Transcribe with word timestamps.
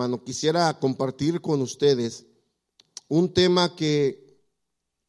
hermano, 0.00 0.24
quisiera 0.24 0.78
compartir 0.78 1.42
con 1.42 1.60
ustedes 1.60 2.24
un 3.08 3.34
tema 3.34 3.76
que, 3.76 4.40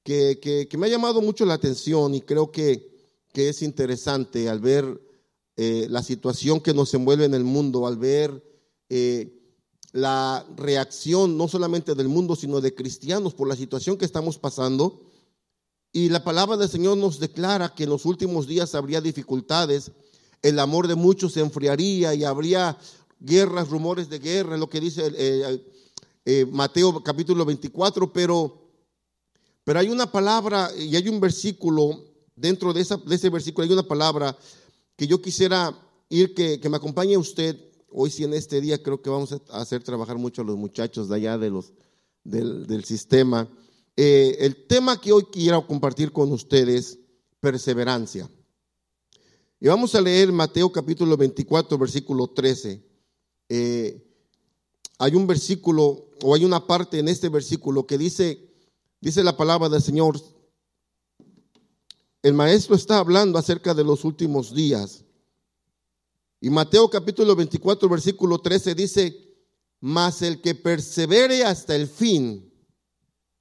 que, 0.03 0.67
me 0.77 0.87
ha 0.87 0.89
llamado 0.89 1.21
mucho 1.21 1.45
la 1.45 1.53
atención 1.53 2.13
y 2.13 2.19
creo 2.19 2.51
que, 2.51 2.91
es 3.33 3.61
interesante 3.61 4.49
al 4.49 4.59
ver 4.59 5.01
eh, 5.55 5.87
la 5.89 6.03
situación 6.03 6.59
que 6.59 6.73
nos 6.73 6.93
envuelve 6.93 7.23
en 7.23 7.33
el 7.33 7.45
mundo, 7.45 7.87
al 7.87 7.95
ver 7.95 8.43
eh, 8.89 9.55
la 9.93 10.45
reacción 10.57 11.37
no 11.37 11.47
solamente 11.47 11.95
del 11.95 12.09
mundo, 12.09 12.35
sino 12.35 12.59
de 12.59 12.75
cristianos 12.75 13.33
por 13.33 13.47
la 13.47 13.55
situación 13.55 13.95
que 13.95 14.03
estamos 14.03 14.37
pasando. 14.37 15.03
Y 15.93 16.09
la 16.09 16.25
palabra 16.25 16.57
del 16.57 16.67
Señor 16.67 16.97
nos 16.97 17.17
declara 17.17 17.73
que 17.73 17.85
en 17.85 17.91
los 17.91 18.05
últimos 18.05 18.45
días 18.45 18.75
habría 18.75 18.99
dificultades, 18.99 19.93
el 20.41 20.59
amor 20.59 20.89
de 20.89 20.95
muchos 20.95 21.31
se 21.31 21.39
enfriaría 21.39 22.13
y 22.13 22.25
habría 22.25 22.77
guerras, 23.21 23.69
rumores 23.69 24.09
de 24.09 24.19
guerra, 24.19 24.57
lo 24.57 24.67
que 24.67 24.81
dice 24.81 25.11
eh, 25.15 25.63
eh, 26.25 26.45
Mateo 26.51 27.03
capítulo 27.03 27.45
24, 27.45 28.11
pero, 28.11 28.69
pero 29.63 29.79
hay 29.79 29.89
una 29.89 30.11
palabra 30.11 30.71
y 30.75 30.95
hay 30.95 31.07
un 31.07 31.19
versículo, 31.19 32.03
dentro 32.35 32.73
de, 32.73 32.81
esa, 32.81 32.97
de 32.97 33.15
ese 33.15 33.29
versículo 33.29 33.65
hay 33.65 33.73
una 33.73 33.87
palabra 33.87 34.37
que 34.95 35.07
yo 35.07 35.21
quisiera 35.21 35.79
ir, 36.09 36.33
que, 36.33 36.59
me 36.69 36.77
acompañe 36.77 37.15
usted. 37.15 37.57
Hoy 37.93 38.09
sí 38.09 38.23
en 38.23 38.33
este 38.33 38.59
día 38.59 38.81
creo 38.81 39.01
que 39.01 39.09
vamos 39.09 39.33
a 39.33 39.61
hacer 39.61 39.83
trabajar 39.83 40.17
mucho 40.17 40.41
a 40.41 40.45
los 40.45 40.57
muchachos 40.57 41.07
de 41.09 41.15
allá 41.15 41.37
de 41.37 41.49
los, 41.49 41.73
del, 42.23 42.83
sistema. 42.85 43.47
Eh, 43.95 44.37
el 44.39 44.65
tema 44.67 44.99
que 44.99 45.11
hoy 45.11 45.25
quiero 45.31 45.67
compartir 45.67 46.11
con 46.11 46.31
ustedes, 46.31 46.99
perseverancia. 47.39 48.29
Y 49.59 49.67
vamos 49.67 49.93
a 49.93 50.01
leer 50.01 50.31
Mateo 50.31 50.71
capítulo 50.71 51.17
24, 51.17 51.77
versículo 51.77 52.27
13. 52.27 52.90
Eh, 53.53 54.01
hay 54.97 55.13
un 55.13 55.27
versículo 55.27 56.07
o 56.21 56.33
hay 56.33 56.45
una 56.45 56.65
parte 56.65 56.99
en 56.99 57.09
este 57.09 57.27
versículo 57.27 57.85
que 57.85 57.97
dice, 57.97 58.49
dice 59.01 59.25
la 59.25 59.35
palabra 59.35 59.67
del 59.67 59.81
Señor, 59.81 60.21
el 62.21 62.33
maestro 62.33 62.77
está 62.77 62.99
hablando 62.99 63.37
acerca 63.37 63.73
de 63.73 63.83
los 63.83 64.05
últimos 64.05 64.55
días. 64.55 65.03
Y 66.39 66.49
Mateo 66.49 66.89
capítulo 66.89 67.35
24, 67.35 67.89
versículo 67.89 68.39
13 68.39 68.73
dice, 68.73 69.35
mas 69.81 70.21
el 70.21 70.39
que 70.39 70.55
persevere 70.55 71.43
hasta 71.43 71.75
el 71.75 71.89
fin, 71.89 72.53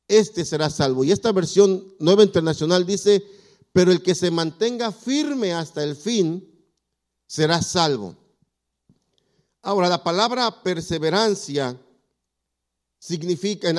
este 0.08 0.44
será 0.44 0.70
salvo. 0.70 1.04
Y 1.04 1.12
esta 1.12 1.30
versión 1.30 1.94
nueva 2.00 2.24
internacional 2.24 2.84
dice, 2.84 3.24
pero 3.72 3.92
el 3.92 4.02
que 4.02 4.16
se 4.16 4.32
mantenga 4.32 4.90
firme 4.90 5.52
hasta 5.52 5.84
el 5.84 5.94
fin, 5.94 6.52
será 7.28 7.62
salvo. 7.62 8.19
Ahora, 9.62 9.88
la 9.88 10.02
palabra 10.02 10.62
perseverancia 10.62 11.78
significa, 12.98 13.68
en, 13.68 13.78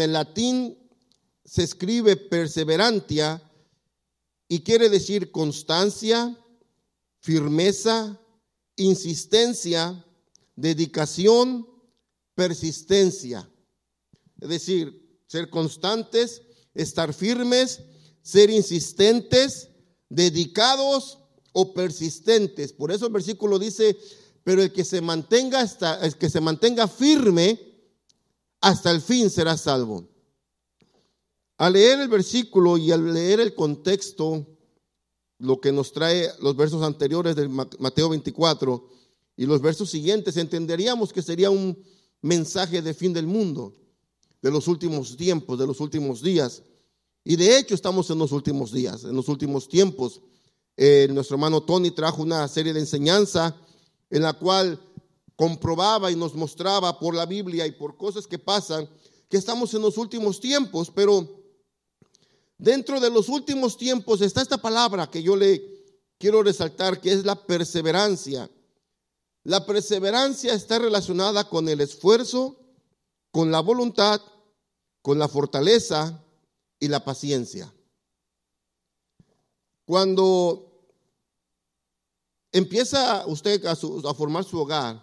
el, 0.00 0.12
latín 0.12 0.78
se 1.44 1.62
escribe 1.62 2.16
perseverantia 2.16 3.42
y 4.46 4.60
quiere 4.60 4.90
decir 4.90 5.30
constancia, 5.30 6.38
firmeza, 7.20 8.20
insistencia, 8.76 10.04
dedicación, 10.54 11.66
persistencia. 12.34 13.48
Es 14.38 14.48
decir, 14.48 15.22
ser 15.26 15.48
constantes, 15.48 16.42
estar 16.74 17.14
firmes, 17.14 17.80
ser 18.20 18.50
insistentes, 18.50 19.70
dedicados 20.10 21.20
o 21.52 21.72
persistentes. 21.72 22.72
Por 22.74 22.92
eso 22.92 23.06
el 23.06 23.12
versículo 23.12 23.58
dice, 23.58 23.96
pero 24.44 24.62
el 24.62 24.72
que 24.72 24.84
se 24.84 25.00
mantenga 25.00 25.60
hasta, 25.60 26.04
el 26.04 26.16
que 26.16 26.30
se 26.30 26.40
mantenga 26.40 26.88
firme 26.88 27.60
hasta 28.60 28.90
el 28.90 29.00
fin 29.00 29.30
será 29.30 29.56
salvo. 29.56 30.08
Al 31.58 31.74
leer 31.74 32.00
el 32.00 32.08
versículo 32.08 32.76
y 32.76 32.90
al 32.90 33.12
leer 33.12 33.40
el 33.40 33.54
contexto, 33.54 34.46
lo 35.38 35.60
que 35.60 35.72
nos 35.72 35.92
trae 35.92 36.30
los 36.40 36.56
versos 36.56 36.82
anteriores 36.82 37.36
de 37.36 37.48
Mateo 37.48 38.08
24 38.08 38.88
y 39.36 39.46
los 39.46 39.60
versos 39.60 39.90
siguientes, 39.90 40.36
entenderíamos 40.36 41.12
que 41.12 41.22
sería 41.22 41.50
un 41.50 41.76
mensaje 42.20 42.82
de 42.82 42.94
fin 42.94 43.12
del 43.12 43.26
mundo, 43.26 43.74
de 44.40 44.50
los 44.50 44.68
últimos 44.68 45.16
tiempos, 45.16 45.58
de 45.58 45.66
los 45.66 45.80
últimos 45.80 46.22
días. 46.22 46.62
Y 47.24 47.36
de 47.36 47.58
hecho 47.58 47.74
estamos 47.74 48.10
en 48.10 48.18
los 48.18 48.32
últimos 48.32 48.72
días, 48.72 49.04
en 49.04 49.14
los 49.14 49.28
últimos 49.28 49.68
tiempos. 49.68 50.20
Eh, 50.76 51.08
nuestro 51.10 51.36
hermano 51.36 51.62
Tony 51.62 51.90
trajo 51.90 52.22
una 52.22 52.46
serie 52.48 52.72
de 52.72 52.80
enseñanza 52.80 53.56
en 54.12 54.22
la 54.22 54.34
cual 54.34 54.78
comprobaba 55.36 56.12
y 56.12 56.16
nos 56.16 56.34
mostraba 56.34 56.98
por 56.98 57.14
la 57.14 57.24
Biblia 57.24 57.66
y 57.66 57.72
por 57.72 57.96
cosas 57.96 58.26
que 58.26 58.38
pasan 58.38 58.88
que 59.28 59.38
estamos 59.38 59.72
en 59.72 59.80
los 59.80 59.96
últimos 59.96 60.38
tiempos, 60.38 60.92
pero 60.94 61.42
dentro 62.58 63.00
de 63.00 63.10
los 63.10 63.30
últimos 63.30 63.78
tiempos 63.78 64.20
está 64.20 64.42
esta 64.42 64.58
palabra 64.58 65.10
que 65.10 65.22
yo 65.22 65.34
le 65.34 65.64
quiero 66.18 66.42
resaltar, 66.42 67.00
que 67.00 67.10
es 67.10 67.24
la 67.24 67.46
perseverancia. 67.46 68.50
La 69.44 69.64
perseverancia 69.64 70.52
está 70.52 70.78
relacionada 70.78 71.48
con 71.48 71.66
el 71.70 71.80
esfuerzo, 71.80 72.60
con 73.30 73.50
la 73.50 73.60
voluntad, 73.60 74.20
con 75.00 75.18
la 75.18 75.26
fortaleza 75.26 76.22
y 76.78 76.88
la 76.88 77.02
paciencia. 77.02 77.72
Cuando 79.86 80.71
empieza 82.52 83.26
usted 83.26 83.64
a, 83.64 83.74
formar 83.74 84.44
su 84.44 84.58
hogar 84.58 85.02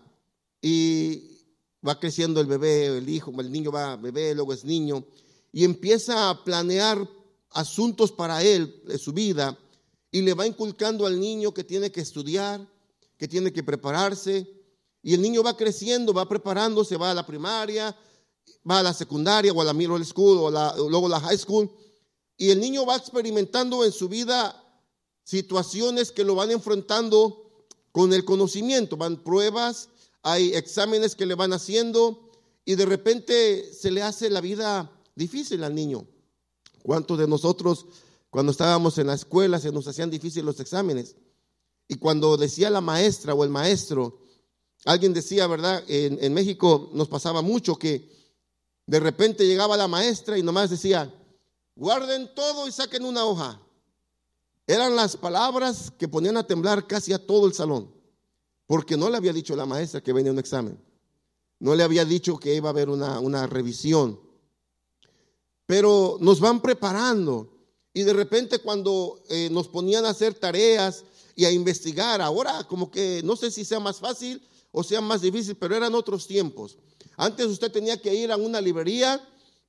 y 0.62 1.40
va 1.86 2.00
creciendo 2.00 2.40
el 2.40 2.48
bebé, 2.48 2.98
el 2.98 3.10
hijo, 3.10 3.34
el 3.40 3.52
niño 3.52 3.72
va 3.72 3.96
bebé, 3.96 4.36
luego 4.36 4.54
es 4.54 4.64
niño, 4.64 5.04
y 5.52 5.64
empieza 5.64 6.30
a 6.30 6.44
planear 6.44 7.10
asuntos 7.52 8.12
para 8.12 8.44
él, 8.44 8.84
su 9.00 9.12
vida, 9.12 9.58
y 10.12 10.22
le 10.22 10.34
va 10.34 10.46
inculcando 10.46 11.06
al 11.06 11.20
niño 11.20 11.54
que 11.54 11.64
tiene 11.64 11.92
que 11.92 12.02
estudiar, 12.02 12.66
que 13.18 13.28
tiene 13.28 13.52
que 13.52 13.64
prepararse, 13.64 14.48
y 15.02 15.14
el 15.14 15.22
niño 15.22 15.42
va 15.42 15.58
creciendo, 15.58 16.14
va 16.14 16.28
preparándose, 16.28 16.98
va 16.98 17.12
a 17.12 17.16
la 17.16 17.26
primaria, 17.26 17.96
va 18.70 18.80
a 18.80 18.84
la 18.84 18.94
secundaria 18.94 19.54
o 19.54 19.62
a 19.62 19.66
la 19.66 19.74
middle 19.74 20.04
school 20.04 20.38
o 20.38 20.52
la, 20.52 20.76
luego 20.78 21.08
a 21.08 21.10
la 21.10 21.20
high 21.22 21.38
school, 21.38 21.70
y 22.38 22.52
el 22.52 22.60
niño 22.60 22.86
va 22.86 22.98
experimentando 22.98 23.84
en 23.84 23.92
su 23.92 24.08
vida 24.08 24.69
situaciones 25.30 26.12
que 26.12 26.24
lo 26.24 26.34
van 26.34 26.50
enfrentando 26.50 27.68
con 27.92 28.14
el 28.14 28.26
conocimiento, 28.26 28.98
van 28.98 29.24
pruebas, 29.24 29.90
hay 30.24 30.56
exámenes 30.56 31.16
que 31.16 31.28
le 31.28 31.36
van 31.36 31.54
haciendo 31.54 32.32
y 32.66 32.74
de 32.74 32.88
repente 32.88 33.72
se 33.72 33.92
le 33.92 34.02
hace 34.02 34.32
la 34.32 34.42
vida 34.42 34.92
difícil 35.14 35.64
al 35.64 35.76
niño. 35.76 36.08
¿Cuántos 36.82 37.20
de 37.20 37.28
nosotros 37.28 37.86
cuando 38.32 38.52
estábamos 38.52 38.98
en 38.98 39.06
la 39.06 39.14
escuela 39.14 39.60
se 39.60 39.72
nos 39.72 39.88
hacían 39.88 40.10
difíciles 40.10 40.46
los 40.46 40.60
exámenes? 40.60 41.16
Y 41.88 41.98
cuando 41.98 42.36
decía 42.36 42.72
la 42.72 42.82
maestra 42.82 43.36
o 43.36 43.44
el 43.44 43.52
maestro, 43.52 44.22
alguien 44.86 45.14
decía, 45.14 45.46
¿verdad? 45.46 45.84
En, 45.88 46.18
en 46.24 46.34
México 46.34 46.90
nos 46.94 47.08
pasaba 47.08 47.44
mucho 47.44 47.76
que 47.76 48.10
de 48.88 49.00
repente 49.00 49.46
llegaba 49.46 49.78
la 49.78 49.88
maestra 49.88 50.40
y 50.40 50.42
nomás 50.42 50.72
decía, 50.72 51.14
guarden 51.76 52.34
todo 52.34 52.68
y 52.68 52.72
saquen 52.72 53.06
una 53.06 53.26
hoja. 53.26 53.62
Eran 54.70 54.96
las 54.96 55.18
palabras 55.18 55.92
que 55.98 56.08
ponían 56.08 56.38
a 56.38 56.46
temblar 56.46 56.86
casi 56.86 57.12
a 57.12 57.18
todo 57.18 57.48
el 57.48 57.54
salón, 57.56 57.92
porque 58.68 58.96
no 58.96 59.10
le 59.10 59.18
había 59.18 59.34
dicho 59.34 59.56
la 59.56 59.66
maestra 59.66 60.00
que 60.00 60.14
venía 60.14 60.32
un 60.32 60.38
examen, 60.38 60.80
no 61.58 61.74
le 61.74 61.82
había 61.82 62.06
dicho 62.06 62.38
que 62.38 62.54
iba 62.54 62.70
a 62.70 62.72
haber 62.72 62.88
una, 62.88 63.48
revisión, 63.48 64.20
pero 65.66 66.20
nos 66.22 66.40
van 66.40 66.62
preparando 66.62 67.52
y 67.96 68.04
de 68.04 68.14
repente 68.14 68.60
cuando 68.60 69.24
eh, 69.30 69.50
nos 69.52 69.68
ponían 69.68 70.06
a 70.06 70.10
hacer 70.10 70.36
tareas 70.36 71.04
y 71.36 71.46
a 71.46 71.52
investigar, 71.52 72.22
ahora 72.22 72.64
como 72.66 72.92
que 72.92 73.22
no 73.24 73.36
sé 73.36 73.50
si 73.50 73.66
sea 73.66 73.80
más 73.80 73.98
fácil 73.98 74.40
o 74.72 74.84
sea 74.84 75.02
más 75.02 75.22
difícil, 75.22 75.56
pero 75.56 75.76
eran 75.76 75.96
otros 75.96 76.28
tiempos. 76.28 76.78
Antes 77.18 77.48
usted 77.48 77.72
tenía 77.72 78.00
que 78.00 78.14
ir 78.14 78.32
a 78.32 78.38
una 78.38 78.62
librería 78.62 79.20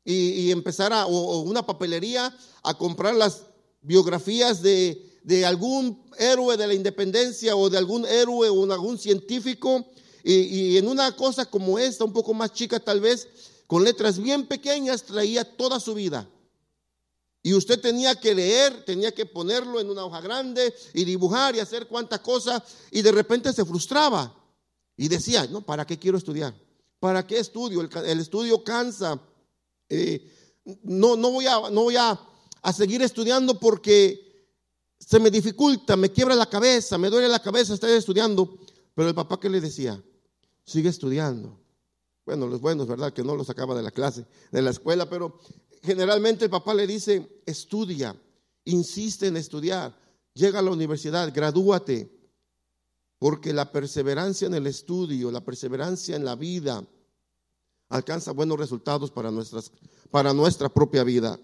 y, 0.05 0.51
empezar 0.51 0.93
a, 0.93 1.07
o, 1.07 1.41
una 1.41 1.65
papelería 1.65 2.37
a 2.63 2.77
comprar 2.77 3.15
las 3.15 3.47
biografías 3.83 4.63
de, 4.63 5.07
algún 5.47 6.03
héroe 6.19 6.57
de 6.57 6.67
la 6.67 6.75
independencia 6.75 7.57
o 7.57 7.71
de 7.71 7.79
algún 7.79 8.05
héroe 8.07 8.49
o 8.49 8.67
de 8.67 8.73
algún 8.73 8.99
científico. 8.99 9.87
Y, 10.23 10.77
en 10.77 10.89
una 10.89 11.17
cosa 11.17 11.47
como 11.47 11.79
esta, 11.79 12.05
un 12.05 12.13
poco 12.13 12.35
más 12.35 12.53
chica 12.53 12.81
tal 12.81 13.01
vez, 13.01 13.29
con 13.67 13.85
letras 13.85 14.19
bien 14.19 14.47
pequeñas, 14.47 15.05
traía 15.05 15.45
toda 15.45 15.81
su 15.81 15.95
vida. 15.95 16.29
Y 17.43 17.55
usted 17.55 17.81
tenía 17.81 18.15
que 18.17 18.35
leer, 18.35 18.85
tenía 18.85 19.13
que 19.13 19.25
ponerlo 19.25 19.81
en 19.81 19.89
una 19.89 20.05
hoja 20.05 20.21
grande 20.21 20.75
y 20.93 21.05
dibujar 21.05 21.57
y 21.57 21.61
hacer 21.61 21.87
cuantas 21.87 22.21
cosas. 22.21 22.63
Y 22.91 23.01
de 23.01 23.13
repente 23.13 23.53
se 23.53 23.65
frustraba 23.65 24.35
y 24.95 25.09
decía, 25.09 25.47
no, 25.47 25.63
¿para 25.63 25.87
qué 25.87 25.99
quiero 25.99 26.19
estudiar? 26.19 26.55
¿Para 26.99 27.27
qué 27.27 27.39
estudio? 27.39 27.81
El, 27.81 28.21
estudio 28.21 28.63
cansa. 28.63 29.19
Eh, 29.89 30.31
no, 30.83 31.17
no, 31.17 31.31
voy 31.31 31.47
a, 31.47 31.71
no 31.71 31.85
voy 31.85 31.97
a 31.97 32.21
a 32.63 32.73
seguir 32.73 33.03
estudiando 33.03 33.59
porque 33.59 34.31
se 34.99 35.19
me 35.19 35.31
dificulta, 35.31 35.97
me 35.97 36.11
quiebra 36.11 36.35
la 36.35 36.47
cabeza, 36.47 36.99
me 36.99 37.11
duele 37.11 37.29
la 37.29 37.43
cabeza 37.43 37.75
estar 37.75 37.91
estudiando. 37.91 38.59
Pero 38.95 39.09
el 39.09 39.15
papá 39.15 39.41
que 39.41 39.49
le 39.49 39.61
decía, 39.61 40.03
sigue 40.65 40.89
estudiando, 40.89 41.59
Bueno, 42.27 42.47
los 42.47 42.61
buenos, 42.61 42.87
¿verdad? 42.87 43.13
Que 43.13 43.25
no 43.25 43.35
los 43.35 43.47
sacaba 43.47 43.75
de 43.75 43.83
la 43.83 43.91
clase, 43.91 44.27
de 44.53 44.63
la 44.63 44.71
escuela, 44.71 45.09
pero 45.09 45.41
generalmente 45.83 46.45
el 46.45 46.51
papá 46.51 46.75
le 46.75 46.87
dice, 46.87 47.43
estudia, 47.47 48.15
insiste 48.65 49.27
en 49.27 49.37
estudiar, 49.37 49.97
llega 50.35 50.59
a 50.59 50.63
la 50.63 50.71
universidad, 50.71 51.33
gradúate, 51.35 52.11
porque 53.19 53.53
la 53.53 53.73
perseverancia 53.73 54.47
en 54.47 54.55
el 54.55 54.67
estudio, 54.67 55.31
la 55.31 55.45
perseverancia 55.45 56.15
en 56.15 56.25
la 56.25 56.37
vida, 56.37 56.87
alcanza 57.89 58.33
buenos 58.33 58.59
resultados 58.59 59.11
para, 59.11 59.31
nuestras, 59.31 59.73
para 60.11 60.33
nuestra 60.33 60.69
propia 60.69 61.05
vida. 61.05 61.39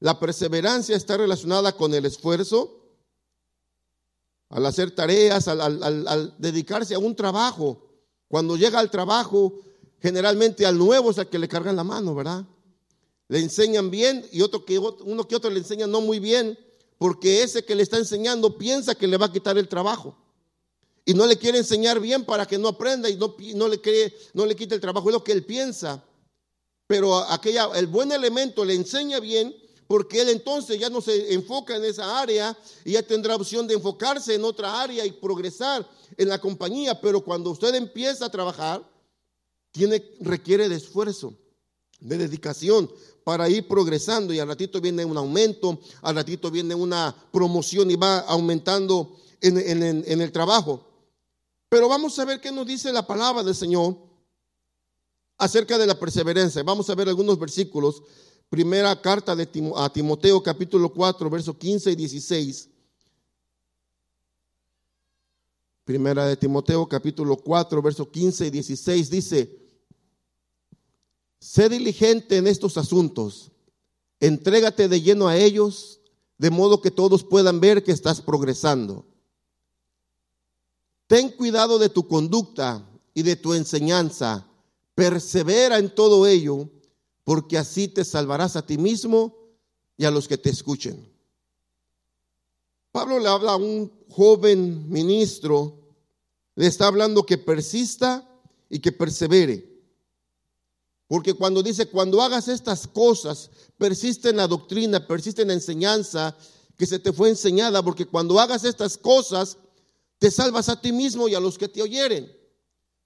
La 0.00 0.18
perseverancia 0.18 0.96
está 0.96 1.18
relacionada 1.18 1.76
con 1.76 1.92
el 1.94 2.06
esfuerzo, 2.06 2.80
al 4.48 4.66
hacer 4.66 4.90
tareas, 4.90 5.46
al, 5.46 6.34
dedicarse 6.38 6.94
a 6.94 6.98
un 6.98 7.14
trabajo. 7.14 7.86
Cuando 8.26 8.56
llega 8.56 8.80
al 8.80 8.90
trabajo, 8.90 9.60
generalmente 10.00 10.64
al 10.64 10.78
nuevo 10.78 11.10
es 11.10 11.18
al 11.18 11.28
que 11.28 11.38
le 11.38 11.48
cargan 11.48 11.76
la 11.76 11.84
mano, 11.84 12.14
¿verdad? 12.14 12.44
Le 13.28 13.40
enseñan 13.40 13.90
bien 13.90 14.26
y 14.32 14.40
otro 14.40 14.64
que, 14.64 14.78
uno 14.78 15.28
que 15.28 15.36
otro 15.36 15.50
le 15.50 15.58
enseña 15.58 15.86
no 15.86 16.00
muy 16.00 16.18
bien, 16.18 16.58
porque 16.98 17.42
ese 17.42 17.64
que 17.64 17.74
le 17.74 17.82
está 17.82 17.98
enseñando 17.98 18.56
piensa 18.56 18.94
que 18.94 19.06
le 19.06 19.18
va 19.18 19.26
a 19.26 19.32
quitar 19.32 19.58
el 19.58 19.68
trabajo. 19.68 20.16
Y 21.04 21.12
no 21.12 21.26
le 21.26 21.36
quiere 21.36 21.58
enseñar 21.58 22.00
bien 22.00 22.24
para 22.24 22.46
que 22.46 22.58
no 22.58 22.68
aprenda 22.68 23.08
y 23.10 23.16
no, 23.16 23.36
no 23.54 23.68
le, 23.68 23.80
cree, 23.80 24.14
no 24.32 24.46
le 24.46 24.56
quite 24.56 24.74
el 24.74 24.80
trabajo, 24.80 25.10
es 25.10 25.14
lo 25.14 25.24
que 25.24 25.32
él 25.32 25.44
piensa. 25.44 26.02
Pero 26.86 27.18
aquella, 27.18 27.68
el 27.76 27.86
buen 27.86 28.10
elemento 28.12 28.64
le 28.64 28.74
enseña 28.74 29.20
bien 29.20 29.54
porque 29.90 30.20
él 30.20 30.28
entonces 30.28 30.78
ya 30.78 30.88
no 30.88 31.00
se 31.00 31.34
enfoca 31.34 31.74
en 31.74 31.84
esa 31.84 32.20
área 32.20 32.56
y 32.84 32.92
ya 32.92 33.02
tendrá 33.02 33.34
opción 33.34 33.66
de 33.66 33.74
enfocarse 33.74 34.36
en 34.36 34.44
otra 34.44 34.80
área 34.80 35.04
y 35.04 35.10
progresar 35.10 35.84
en 36.16 36.28
la 36.28 36.40
compañía. 36.40 37.00
Pero 37.00 37.24
cuando 37.24 37.50
usted 37.50 37.74
empieza 37.74 38.26
a 38.26 38.30
trabajar, 38.30 38.88
tiene, 39.72 40.00
requiere 40.20 40.68
de 40.68 40.76
esfuerzo, 40.76 41.34
de 41.98 42.18
dedicación 42.18 42.88
para 43.24 43.48
ir 43.48 43.66
progresando 43.66 44.32
y 44.32 44.38
al 44.38 44.46
ratito 44.46 44.80
viene 44.80 45.04
un 45.04 45.16
aumento, 45.16 45.80
al 46.02 46.14
ratito 46.14 46.52
viene 46.52 46.72
una 46.72 47.12
promoción 47.32 47.90
y 47.90 47.96
va 47.96 48.20
aumentando 48.20 49.16
en, 49.40 49.58
en 49.58 50.20
el 50.20 50.30
trabajo. 50.30 50.86
Pero 51.68 51.88
vamos 51.88 52.16
a 52.20 52.24
ver 52.24 52.40
qué 52.40 52.52
nos 52.52 52.64
dice 52.64 52.92
la 52.92 53.04
palabra 53.04 53.42
del 53.42 53.56
Señor 53.56 53.96
acerca 55.36 55.76
de 55.78 55.88
la 55.88 55.98
perseverancia. 55.98 56.62
Vamos 56.62 56.88
a 56.88 56.94
ver 56.94 57.08
algunos 57.08 57.40
versículos 57.40 58.04
Primera 58.50 59.00
carta 59.00 59.36
de 59.36 59.48
a 59.76 59.92
Timoteo 59.92 60.42
capítulo 60.42 60.92
4, 60.92 61.30
versos 61.30 61.56
15 61.56 61.92
y 61.92 61.94
16. 61.94 62.68
Primera 65.84 66.26
de 66.26 66.36
Timoteo 66.36 66.88
capítulo 66.88 67.36
4, 67.36 67.80
versos 67.80 68.08
15 68.08 68.46
y 68.48 68.50
16 68.50 69.08
dice, 69.08 69.56
sé 71.38 71.68
diligente 71.68 72.38
en 72.38 72.48
estos 72.48 72.76
asuntos, 72.76 73.52
entrégate 74.18 74.88
de 74.88 75.00
lleno 75.00 75.28
a 75.28 75.36
ellos, 75.36 76.00
de 76.36 76.50
modo 76.50 76.80
que 76.80 76.90
todos 76.90 77.22
puedan 77.22 77.60
ver 77.60 77.84
que 77.84 77.92
estás 77.92 78.20
progresando. 78.20 79.06
Ten 81.06 81.28
cuidado 81.30 81.78
de 81.78 81.88
tu 81.88 82.08
conducta 82.08 82.84
y 83.14 83.22
de 83.22 83.36
tu 83.36 83.54
enseñanza, 83.54 84.44
persevera 84.96 85.78
en 85.78 85.94
todo 85.94 86.26
ello 86.26 86.68
porque 87.24 87.58
así 87.58 87.88
te 87.88 88.04
salvarás 88.04 88.56
a 88.56 88.66
ti 88.66 88.78
mismo 88.78 89.36
y 89.96 90.04
a 90.04 90.10
los 90.10 90.26
que 90.26 90.38
te 90.38 90.50
escuchen. 90.50 91.10
Pablo 92.92 93.18
le 93.18 93.28
habla 93.28 93.52
a 93.52 93.56
un 93.56 93.92
joven 94.08 94.90
ministro, 94.90 95.78
le 96.56 96.66
está 96.66 96.88
hablando 96.88 97.24
que 97.24 97.38
persista 97.38 98.28
y 98.68 98.80
que 98.80 98.92
persevere. 98.92 99.70
Porque 101.06 101.34
cuando 101.34 101.62
dice, 101.62 101.86
cuando 101.86 102.22
hagas 102.22 102.48
estas 102.48 102.86
cosas, 102.86 103.50
persiste 103.76 104.30
en 104.30 104.36
la 104.36 104.46
doctrina, 104.46 105.06
persiste 105.06 105.42
en 105.42 105.48
la 105.48 105.54
enseñanza 105.54 106.36
que 106.76 106.86
se 106.86 106.98
te 106.98 107.12
fue 107.12 107.28
enseñada, 107.28 107.82
porque 107.82 108.06
cuando 108.06 108.40
hagas 108.40 108.64
estas 108.64 108.96
cosas, 108.96 109.58
te 110.18 110.30
salvas 110.30 110.68
a 110.68 110.80
ti 110.80 110.92
mismo 110.92 111.28
y 111.28 111.34
a 111.34 111.40
los 111.40 111.58
que 111.58 111.68
te 111.68 111.82
oyeren. 111.82 112.30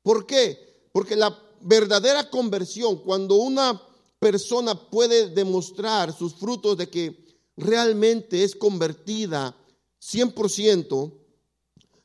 ¿Por 0.02 0.26
qué? 0.26 0.88
Porque 0.92 1.16
la 1.16 1.36
verdadera 1.60 2.28
conversión, 2.30 2.98
cuando 2.98 3.36
una 3.36 3.80
persona 4.24 4.74
puede 4.74 5.28
demostrar 5.28 6.16
sus 6.16 6.34
frutos 6.34 6.78
de 6.78 6.88
que 6.88 7.36
realmente 7.58 8.42
es 8.42 8.56
convertida 8.56 9.54
100%, 10.00 11.12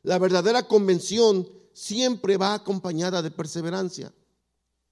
la 0.04 0.20
verdadera 0.20 0.68
convención 0.68 1.48
siempre 1.72 2.36
va 2.36 2.56
acompañada 2.56 3.22
de 3.22 3.32
perseverancia. 3.32 4.14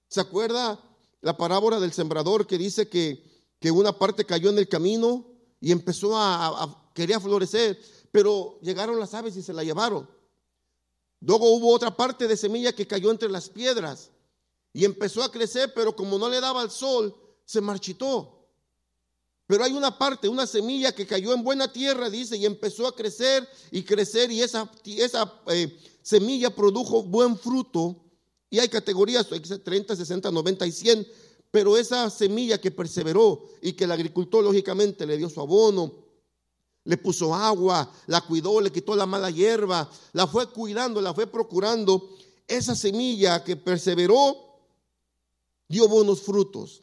¿Se 0.08 0.22
acuerda 0.22 0.82
la 1.20 1.36
parábola 1.36 1.78
del 1.78 1.92
sembrador 1.92 2.46
que 2.46 2.56
dice 2.56 2.88
que, 2.88 3.22
que 3.60 3.70
una 3.70 3.92
parte 3.92 4.24
cayó 4.24 4.48
en 4.48 4.56
el 4.56 4.66
camino 4.66 5.26
y 5.60 5.70
empezó 5.70 6.16
a, 6.16 6.46
a 6.46 6.92
quería 6.94 7.20
florecer, 7.20 7.78
pero 8.10 8.58
llegaron 8.62 8.98
las 8.98 9.12
aves 9.12 9.36
y 9.36 9.42
se 9.42 9.52
la 9.52 9.64
llevaron? 9.64 10.08
Luego 11.20 11.50
hubo 11.50 11.74
otra 11.74 11.94
parte 11.94 12.26
de 12.26 12.38
semilla 12.38 12.72
que 12.72 12.86
cayó 12.86 13.10
entre 13.10 13.28
las 13.28 13.50
piedras 13.50 14.12
y 14.72 14.84
empezó 14.84 15.22
a 15.22 15.30
crecer, 15.30 15.72
pero 15.74 15.94
como 15.94 16.18
no 16.18 16.28
le 16.28 16.40
daba 16.40 16.62
el 16.62 16.70
sol, 16.70 17.14
se 17.44 17.60
marchitó. 17.60 18.38
Pero 19.46 19.64
hay 19.64 19.72
una 19.72 19.96
parte, 19.96 20.28
una 20.28 20.46
semilla 20.46 20.94
que 20.94 21.06
cayó 21.06 21.32
en 21.32 21.42
buena 21.42 21.72
tierra, 21.72 22.10
dice, 22.10 22.36
y 22.36 22.44
empezó 22.44 22.86
a 22.86 22.94
crecer 22.94 23.48
y 23.70 23.82
crecer, 23.82 24.30
y 24.30 24.42
esa, 24.42 24.70
esa 24.84 25.40
eh, 25.46 25.74
semilla 26.02 26.54
produjo 26.54 27.02
buen 27.02 27.38
fruto. 27.38 27.96
Y 28.50 28.58
hay 28.58 28.68
categorías, 28.68 29.26
30, 29.26 29.96
60, 29.96 30.30
90 30.30 30.66
y 30.66 30.72
100, 30.72 31.08
pero 31.50 31.78
esa 31.78 32.10
semilla 32.10 32.60
que 32.60 32.70
perseveró 32.70 33.48
y 33.62 33.72
que 33.72 33.84
el 33.84 33.92
agricultor 33.92 34.44
lógicamente 34.44 35.06
le 35.06 35.16
dio 35.16 35.30
su 35.30 35.40
abono, 35.40 35.94
le 36.84 36.96
puso 36.98 37.34
agua, 37.34 37.90
la 38.06 38.20
cuidó, 38.20 38.60
le 38.60 38.70
quitó 38.70 38.94
la 38.96 39.06
mala 39.06 39.30
hierba, 39.30 39.90
la 40.12 40.26
fue 40.26 40.46
cuidando, 40.50 41.00
la 41.00 41.14
fue 41.14 41.26
procurando, 41.26 42.10
esa 42.46 42.74
semilla 42.74 43.44
que 43.44 43.56
perseveró 43.56 44.47
dio 45.68 45.86
buenos 45.86 46.22
frutos. 46.22 46.82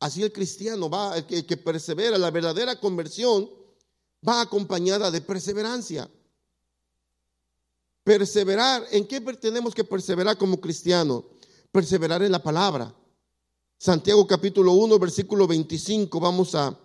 Así 0.00 0.22
el 0.22 0.32
cristiano 0.32 0.90
va, 0.90 1.16
el 1.16 1.46
que, 1.46 1.56
persevera, 1.56 2.18
la 2.18 2.30
verdadera 2.30 2.80
conversión 2.80 3.48
va 4.26 4.40
acompañada 4.40 5.10
de 5.10 5.20
perseverancia. 5.20 6.10
Perseverar, 8.02 8.84
¿en 8.90 9.06
qué 9.06 9.20
tenemos 9.20 9.74
que 9.74 9.84
perseverar 9.84 10.36
como 10.36 10.60
cristiano? 10.60 11.24
Perseverar 11.70 12.22
en 12.22 12.32
la 12.32 12.42
palabra. 12.42 12.94
Santiago 13.78 14.26
capítulo 14.26 14.72
1, 14.72 14.98
versículo 14.98 15.46
25, 15.46 16.20
vamos 16.20 16.54
a, 16.54 16.78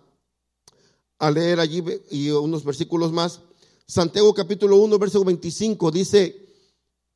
a 1.18 1.30
leer 1.30 1.60
allí 1.60 1.82
y 2.10 2.30
unos 2.30 2.64
versículos 2.64 3.12
más. 3.12 3.40
Santiago 3.86 4.32
capítulo 4.32 4.76
1, 4.76 4.98
versículo 4.98 5.26
25 5.26 5.90
dice 5.90 6.48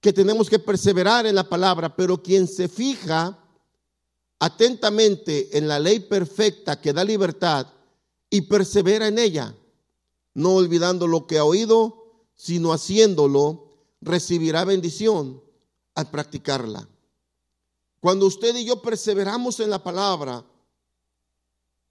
que 0.00 0.12
tenemos 0.12 0.50
que 0.50 0.58
perseverar 0.58 1.24
en 1.24 1.34
la 1.34 1.48
palabra, 1.48 1.96
pero 1.96 2.22
quien 2.22 2.46
se 2.46 2.68
fija 2.68 3.43
atentamente 4.38 5.56
en 5.56 5.68
la 5.68 5.78
ley 5.78 6.00
perfecta 6.00 6.80
que 6.80 6.92
da 6.92 7.04
libertad 7.04 7.66
y 8.30 8.42
persevera 8.42 9.08
en 9.08 9.18
ella, 9.18 9.54
no 10.34 10.54
olvidando 10.54 11.06
lo 11.06 11.26
que 11.26 11.38
ha 11.38 11.44
oído, 11.44 12.04
sino 12.34 12.72
haciéndolo, 12.72 13.70
recibirá 14.00 14.64
bendición 14.64 15.42
al 15.94 16.10
practicarla. 16.10 16.88
Cuando 18.00 18.26
usted 18.26 18.54
y 18.56 18.64
yo 18.64 18.82
perseveramos 18.82 19.60
en 19.60 19.70
la 19.70 19.82
palabra, 19.82 20.44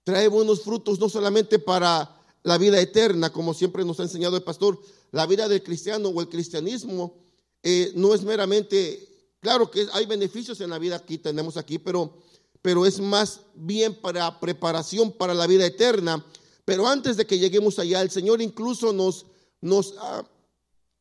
trae 0.04 0.28
buenos 0.28 0.62
frutos 0.62 1.00
no 1.00 1.08
solamente 1.08 1.58
para 1.58 2.14
la 2.42 2.58
vida 2.58 2.78
eterna, 2.78 3.32
como 3.32 3.54
siempre 3.54 3.84
nos 3.84 3.98
ha 3.98 4.04
enseñado 4.04 4.36
el 4.36 4.42
pastor, 4.42 4.78
la 5.10 5.26
vida 5.26 5.48
del 5.48 5.62
cristiano 5.62 6.10
o 6.10 6.20
el 6.20 6.28
cristianismo 6.28 7.16
eh, 7.62 7.92
no 7.96 8.14
es 8.14 8.22
meramente, 8.22 9.32
claro 9.40 9.70
que 9.70 9.86
hay 9.92 10.04
beneficios 10.04 10.60
en 10.60 10.70
la 10.70 10.78
vida 10.78 10.96
aquí, 10.96 11.16
tenemos 11.16 11.56
aquí, 11.56 11.78
pero 11.78 12.18
pero 12.64 12.86
es 12.86 12.98
más 12.98 13.42
bien 13.54 13.94
para 13.94 14.40
preparación 14.40 15.12
para 15.12 15.34
la 15.34 15.46
vida 15.46 15.66
eterna. 15.66 16.24
Pero 16.64 16.88
antes 16.88 17.18
de 17.18 17.26
que 17.26 17.38
lleguemos 17.38 17.78
allá, 17.78 18.00
el 18.00 18.10
Señor 18.10 18.40
incluso 18.40 18.90
nos, 18.90 19.26
nos, 19.60 19.94
ah, 20.00 20.24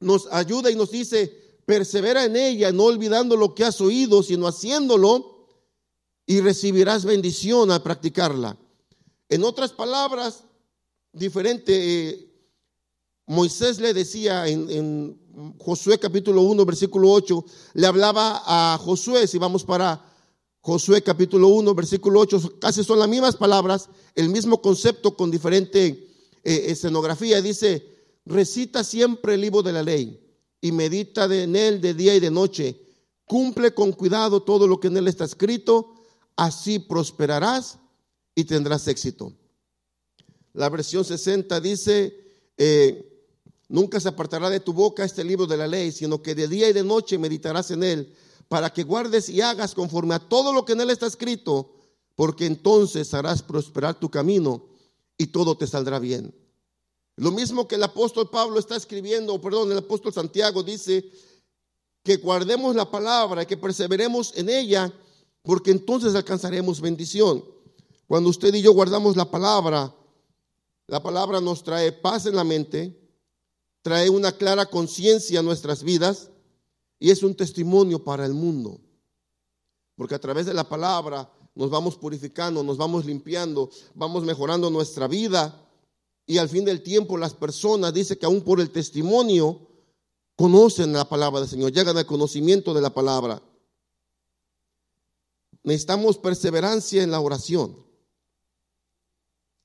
nos 0.01 0.27
ayuda 0.29 0.69
y 0.69 0.75
nos 0.75 0.91
dice, 0.91 1.61
persevera 1.65 2.25
en 2.25 2.35
ella, 2.35 2.73
no 2.73 2.83
olvidando 2.83 3.37
lo 3.37 3.55
que 3.55 3.63
has 3.63 3.79
oído, 3.79 4.23
sino 4.23 4.45
haciéndolo, 4.45 5.47
y 6.25 6.41
recibirás 6.41 7.05
bendición 7.05 7.71
al 7.71 7.81
practicarla. 7.81 8.57
En 9.29 9.45
otras 9.45 9.71
palabras, 9.71 10.43
diferente, 11.13 12.09
eh, 12.09 12.29
Moisés 13.25 13.79
le 13.79 13.93
decía 13.93 14.49
en, 14.49 14.69
en 14.69 15.55
Josué 15.59 15.97
capítulo 15.97 16.41
1, 16.41 16.65
versículo 16.65 17.09
8, 17.09 17.45
le 17.75 17.87
hablaba 17.87 18.43
a 18.45 18.77
Josué, 18.79 19.27
si 19.27 19.37
vamos 19.37 19.63
para 19.63 20.12
Josué 20.65 21.03
capítulo 21.03 21.49
1, 21.49 21.75
versículo 21.75 22.21
8, 22.21 22.59
casi 22.61 22.85
son 22.85 22.97
las 22.97 23.09
mismas 23.09 23.35
palabras, 23.35 23.89
el 24.15 24.29
mismo 24.29 24.61
concepto 24.61 25.13
con 25.17 25.29
diferente 25.29 26.07
eh, 26.41 26.65
escenografía. 26.67 27.41
Dice, 27.41 27.85
recita 28.25 28.85
siempre 28.85 29.33
el 29.33 29.41
libro 29.41 29.61
de 29.61 29.73
la 29.73 29.83
ley 29.83 30.25
y 30.61 30.71
medita 30.71 31.25
en 31.25 31.57
él 31.57 31.81
de 31.81 31.93
día 31.93 32.15
y 32.15 32.21
de 32.21 32.31
noche, 32.31 32.79
Cumple 33.25 33.73
con 33.73 33.91
cuidado 33.91 34.43
todo 34.43 34.65
lo 34.67 34.79
que 34.79 34.87
en 34.87 34.97
él 34.97 35.07
está 35.07 35.25
escrito, 35.25 35.95
así 36.37 36.79
prosperarás 36.79 37.79
y 38.35 38.45
tendrás 38.45 38.87
éxito. 38.87 39.33
La 40.53 40.69
versión 40.69 41.03
60 41.03 41.59
dice, 41.59 42.15
eh, 42.57 43.25
nunca 43.67 43.99
se 43.99 44.09
apartará 44.09 44.49
de 44.49 44.59
tu 44.61 44.71
boca 44.71 45.03
este 45.03 45.23
libro 45.23 45.45
de 45.45 45.57
la 45.57 45.67
ley, 45.67 45.91
sino 45.91 46.21
que 46.21 46.35
de 46.35 46.47
día 46.47 46.69
y 46.69 46.73
de 46.73 46.83
noche 46.83 47.17
meditarás 47.17 47.71
en 47.71 47.83
él, 47.83 48.13
para 48.47 48.71
que 48.71 48.83
guardes 48.83 49.29
y 49.29 49.41
hagas 49.41 49.73
conforme 49.73 50.15
a 50.15 50.19
todo 50.19 50.53
lo 50.53 50.65
que 50.65 50.73
en 50.73 50.81
él 50.81 50.89
está 50.89 51.07
escrito, 51.07 51.73
porque 52.15 52.45
entonces 52.45 53.13
harás 53.13 53.41
prosperar 53.41 53.99
tu 53.99 54.09
camino 54.09 54.65
y 55.17 55.27
todo 55.27 55.57
te 55.57 55.67
saldrá 55.67 55.99
bien. 55.99 56.33
Lo 57.15 57.31
mismo 57.31 57.67
que 57.67 57.75
el 57.75 57.83
apóstol 57.83 58.29
Pablo 58.29 58.59
está 58.59 58.75
escribiendo, 58.75 59.39
perdón, 59.39 59.71
el 59.71 59.77
apóstol 59.77 60.13
Santiago 60.13 60.63
dice 60.63 61.09
que 62.03 62.17
guardemos 62.17 62.75
la 62.75 62.89
palabra, 62.89 63.45
que 63.45 63.57
perseveremos 63.57 64.35
en 64.35 64.49
ella, 64.49 64.91
porque 65.43 65.71
entonces 65.71 66.15
alcanzaremos 66.15 66.81
bendición. 66.81 67.43
Cuando 68.07 68.29
usted 68.29 68.53
y 68.53 68.61
yo 68.61 68.73
guardamos 68.73 69.15
la 69.15 69.29
palabra, 69.29 69.93
la 70.87 71.01
palabra 71.01 71.39
nos 71.39 71.63
trae 71.63 71.91
paz 71.91 72.25
en 72.25 72.35
la 72.35 72.43
mente, 72.43 72.99
trae 73.81 74.09
una 74.09 74.31
clara 74.31 74.65
conciencia 74.65 75.39
a 75.39 75.43
nuestras 75.43 75.83
vidas 75.83 76.29
y 77.03 77.11
es 77.11 77.21
un 77.21 77.35
testimonio 77.35 78.01
para 78.01 78.25
el 78.25 78.33
mundo. 78.33 78.79
Porque 79.97 80.15
a 80.15 80.19
través 80.19 80.45
de 80.45 80.53
la 80.53 80.69
palabra 80.69 81.29
nos 81.53 81.69
vamos 81.69 81.97
purificando, 81.97 82.63
nos 82.63 82.77
vamos 82.77 83.03
limpiando, 83.03 83.69
vamos 83.93 84.23
mejorando 84.23 84.69
nuestra 84.69 85.09
vida 85.09 85.69
y 86.25 86.37
al 86.37 86.47
fin 86.47 86.63
del 86.63 86.81
tiempo 86.81 87.17
las 87.17 87.33
personas, 87.33 87.93
dice 87.93 88.17
que 88.17 88.25
aún 88.25 88.41
por 88.41 88.61
el 88.61 88.71
testimonio, 88.71 89.67
conocen 90.37 90.93
la 90.93 91.03
palabra 91.09 91.41
del 91.41 91.49
Señor, 91.49 91.73
llegan 91.73 91.97
al 91.97 92.05
conocimiento 92.05 92.73
de 92.73 92.79
la 92.79 92.93
palabra. 92.93 93.43
Necesitamos 95.61 96.17
perseverancia 96.17 97.03
en 97.03 97.11
la 97.11 97.19
oración. 97.19 97.85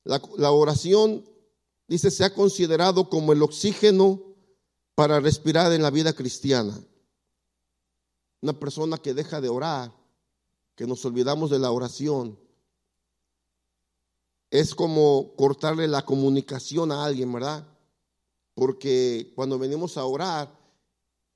La, 0.03 0.51
oración, 0.51 1.25
dice, 1.87 2.11
se 2.11 2.25
ha 2.25 2.35
considerado 2.35 3.09
como 3.09 3.33
el 3.33 3.43
oxígeno 3.45 4.35
para 4.97 5.21
respirar 5.21 5.73
en 5.73 5.83
la 5.83 5.91
vida 5.91 6.13
cristiana. 6.15 6.77
Una 8.41 8.53
persona 8.53 8.99
que 8.99 9.15
deja 9.15 9.41
de 9.41 9.49
orar, 9.49 9.93
que 10.75 10.87
nos 10.87 11.05
olvidamos 11.05 11.51
de 11.51 11.59
la 11.59 11.73
oración, 11.73 12.39
es 14.51 14.75
como 14.75 15.35
cortarle 15.37 15.89
la 15.89 16.05
comunicación 16.05 16.93
a 16.93 17.05
alguien, 17.05 17.33
¿verdad? 17.33 17.67
Porque 18.55 19.33
cuando 19.35 19.59
venimos 19.59 19.97
a 19.97 20.05
orar, 20.05 20.57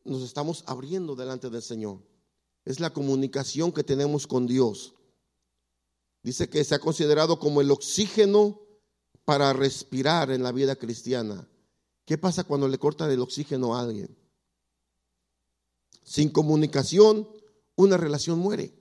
nos 0.05 0.23
estamos 0.23 0.65
abriendo 0.67 1.15
delante 1.15 1.51
del 1.51 1.63
Señor. 1.63 1.99
Es 2.65 2.81
la 2.81 2.91
comunicación 2.91 3.73
que 3.73 3.85
tenemos 3.85 4.27
con 4.27 4.47
Dios. 4.47 4.95
Dice 6.23 6.49
que 6.49 6.63
se 6.65 6.75
ha 6.75 6.79
considerado 6.79 7.39
como 7.39 7.61
el 7.61 7.71
oxígeno 7.71 8.61
para 9.25 9.53
respirar 9.53 10.31
en 10.31 10.43
la 10.43 10.53
vida 10.53 10.77
cristiana. 10.77 11.49
¿Qué 12.05 12.19
pasa 12.19 12.45
cuando 12.45 12.69
le 12.69 12.79
cortan 12.79 13.11
el 13.11 13.21
oxígeno 13.21 13.75
a 13.75 13.81
alguien? 13.81 14.17
Sin 16.03 16.31
comunicación, 16.31 17.29
una 17.77 17.97
relación 17.97 18.39
muere. 18.39 18.75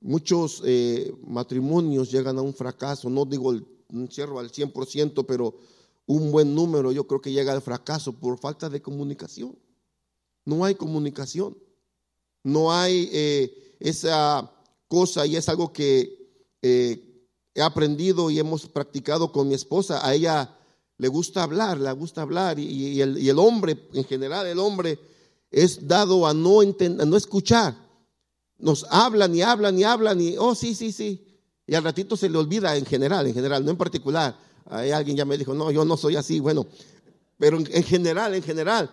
Muchos 0.00 0.62
eh, 0.64 1.12
matrimonios 1.26 2.10
llegan 2.10 2.38
a 2.38 2.42
un 2.42 2.54
fracaso, 2.54 3.10
no 3.10 3.24
digo 3.24 3.52
el, 3.52 3.66
un 3.92 4.08
cierro 4.08 4.38
al 4.38 4.50
100%, 4.52 5.24
pero 5.26 5.56
un 6.06 6.30
buen 6.30 6.54
número 6.54 6.92
yo 6.92 7.06
creo 7.06 7.20
que 7.20 7.32
llega 7.32 7.52
al 7.52 7.62
fracaso 7.62 8.12
por 8.12 8.38
falta 8.38 8.68
de 8.68 8.80
comunicación. 8.80 9.58
No 10.44 10.64
hay 10.64 10.74
comunicación, 10.74 11.56
no 12.42 12.72
hay 12.72 13.10
eh, 13.12 13.76
esa 13.80 14.50
cosa 14.88 15.26
y 15.26 15.36
es 15.36 15.48
algo 15.48 15.72
que 15.72 16.30
eh, 16.62 17.26
he 17.54 17.62
aprendido 17.62 18.30
y 18.30 18.38
hemos 18.38 18.66
practicado 18.66 19.32
con 19.32 19.48
mi 19.48 19.54
esposa. 19.54 20.06
A 20.06 20.14
ella 20.14 20.57
le 20.98 21.08
gusta 21.08 21.42
hablar, 21.42 21.78
le 21.80 21.90
gusta 21.92 22.22
hablar 22.22 22.58
y, 22.58 23.00
el, 23.00 23.38
hombre, 23.38 23.88
en 23.92 24.04
general 24.04 24.46
el 24.46 24.58
hombre 24.58 24.98
es 25.50 25.86
dado 25.86 26.26
a 26.26 26.34
no, 26.34 26.60
a 26.60 27.04
no 27.04 27.16
escuchar. 27.16 27.74
Nos 28.58 28.84
hablan 28.90 29.34
y 29.34 29.42
hablan 29.42 29.78
y 29.78 29.84
hablan 29.84 30.20
y, 30.20 30.36
oh, 30.36 30.54
sí, 30.54 30.74
sí, 30.74 30.92
sí. 30.92 31.24
Y 31.66 31.74
al 31.74 31.84
ratito 31.84 32.16
se 32.16 32.28
le 32.28 32.38
olvida 32.38 32.76
en 32.76 32.84
general, 32.84 33.26
en 33.26 33.34
general, 33.34 33.64
no 33.64 33.70
en 33.70 33.76
particular. 33.76 34.36
Hay 34.66 34.90
alguien 34.90 35.16
ya 35.16 35.24
me 35.24 35.38
dijo, 35.38 35.54
no, 35.54 35.70
yo 35.70 35.84
no 35.84 35.96
soy 35.96 36.16
así. 36.16 36.40
Bueno, 36.40 36.66
pero 37.38 37.58
en 37.58 37.84
general, 37.84 38.34
en 38.34 38.42
general, 38.42 38.90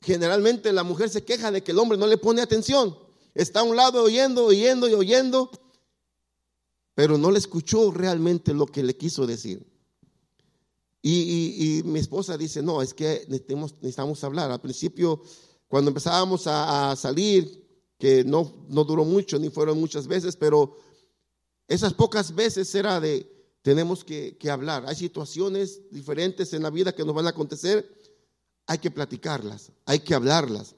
generalmente 0.00 0.72
la 0.72 0.82
mujer 0.82 1.08
se 1.08 1.24
queja 1.24 1.50
de 1.50 1.62
que 1.62 1.70
el 1.72 1.78
hombre 1.78 1.96
no 1.96 2.06
le 2.06 2.18
pone 2.18 2.42
atención. 2.42 2.96
Está 3.34 3.60
a 3.60 3.62
un 3.62 3.76
lado 3.76 4.02
oyendo, 4.02 4.44
oyendo 4.44 4.88
y 4.88 4.94
oyendo 4.94 5.50
pero 7.00 7.16
no 7.16 7.30
le 7.30 7.38
escuchó 7.38 7.90
realmente 7.90 8.52
lo 8.52 8.66
que 8.66 8.82
le 8.82 8.94
quiso 8.94 9.26
decir. 9.26 9.66
Y, 11.02 11.82
mi 11.84 11.98
esposa 11.98 12.36
dice, 12.36 12.62
no, 12.62 12.82
es 12.82 12.92
que 12.92 13.24
necesitamos, 13.28 14.24
hablar. 14.24 14.50
Al 14.50 14.60
principio, 14.60 15.22
cuando 15.66 15.90
empezábamos 15.90 16.46
a, 16.46 16.94
salir, 16.96 17.58
que 17.98 18.24
no, 18.24 18.66
no 18.68 18.84
duró 18.84 19.04
mucho, 19.04 19.38
ni 19.38 19.50
fueron 19.50 19.78
muchas 19.78 20.06
veces, 20.06 20.36
pero 20.36 20.76
esas 21.68 21.94
pocas 21.94 22.34
veces 22.34 22.74
era 22.74 23.00
de, 23.00 23.30
tenemos 23.62 24.04
que, 24.04 24.36
que 24.38 24.50
hablar. 24.50 24.84
Hay 24.86 24.96
situaciones 24.96 25.82
diferentes 25.90 26.52
en 26.52 26.62
la 26.62 26.70
vida 26.70 26.94
que 26.94 27.04
nos 27.04 27.14
van 27.14 27.26
a 27.26 27.30
acontecer, 27.30 27.88
hay 28.66 28.78
que 28.78 28.90
platicarlas, 28.90 29.72
hay 29.84 30.00
que 30.00 30.14
hablarlas. 30.14 30.74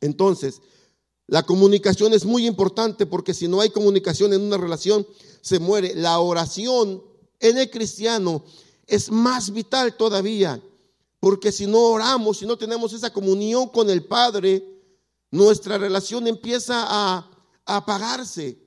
Entonces, 0.00 0.60
la 1.26 1.44
comunicación 1.44 2.12
es 2.12 2.24
muy 2.24 2.46
importante 2.46 3.06
porque 3.06 3.34
si 3.34 3.46
no 3.48 3.60
hay 3.60 3.70
comunicación 3.70 4.32
en 4.32 4.42
una 4.42 4.56
relación, 4.56 5.06
se 5.42 5.58
muere. 5.58 5.94
La 5.94 6.18
oración 6.18 7.02
en 7.38 7.58
el 7.58 7.70
cristiano 7.70 8.44
es 8.90 9.10
más 9.10 9.52
vital 9.52 9.96
todavía, 9.96 10.60
porque 11.20 11.52
si 11.52 11.66
no 11.66 11.78
oramos, 11.78 12.38
si 12.38 12.46
no 12.46 12.58
tenemos 12.58 12.92
esa 12.92 13.12
comunión 13.12 13.68
con 13.68 13.88
el 13.88 14.04
Padre, 14.04 14.64
nuestra 15.30 15.78
relación 15.78 16.26
empieza 16.26 16.84
a, 16.86 17.30
apagarse. 17.66 18.58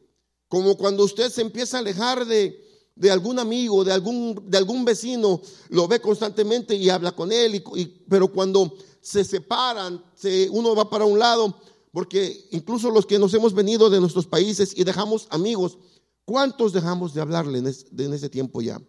Como 0.48 0.78
cuando 0.78 1.04
usted 1.04 1.30
se 1.30 1.42
empieza 1.42 1.76
a 1.76 1.80
alejar 1.82 2.26
de, 2.26 2.58
de 2.96 3.12
algún 3.12 3.38
amigo, 3.38 3.84
de 3.84 3.92
algún, 3.92 4.46
de 4.48 4.58
algún 4.58 4.86
vecino, 4.86 5.42
lo 5.70 5.88
ve 5.90 6.00
constantemente 6.00 6.74
y 6.76 6.90
habla 6.90 7.12
con 7.12 7.32
él, 7.32 7.62
y, 7.76 7.86
pero 8.08 8.30
cuando 8.32 8.74
se 9.02 9.26
separan, 9.26 10.02
se, 10.16 10.50
uno 10.52 10.74
va 10.74 10.90
para 10.90 11.04
un 11.04 11.20
lado, 11.20 11.54
porque 11.92 12.48
incluso 12.52 12.90
los 12.92 13.06
que 13.06 13.20
nos 13.20 13.34
hemos 13.34 13.54
venido 13.54 13.90
de 13.90 14.00
nuestros 14.00 14.26
países 14.26 14.74
y 14.78 14.86
dejamos 14.86 15.28
amigos, 15.32 15.78
¿cuántos 16.24 16.72
dejamos 16.72 17.14
de 17.14 17.22
hablarle 17.22 17.60
en, 17.60 18.14
ese 18.14 18.30
tiempo 18.30 18.62
ya? 18.62 18.80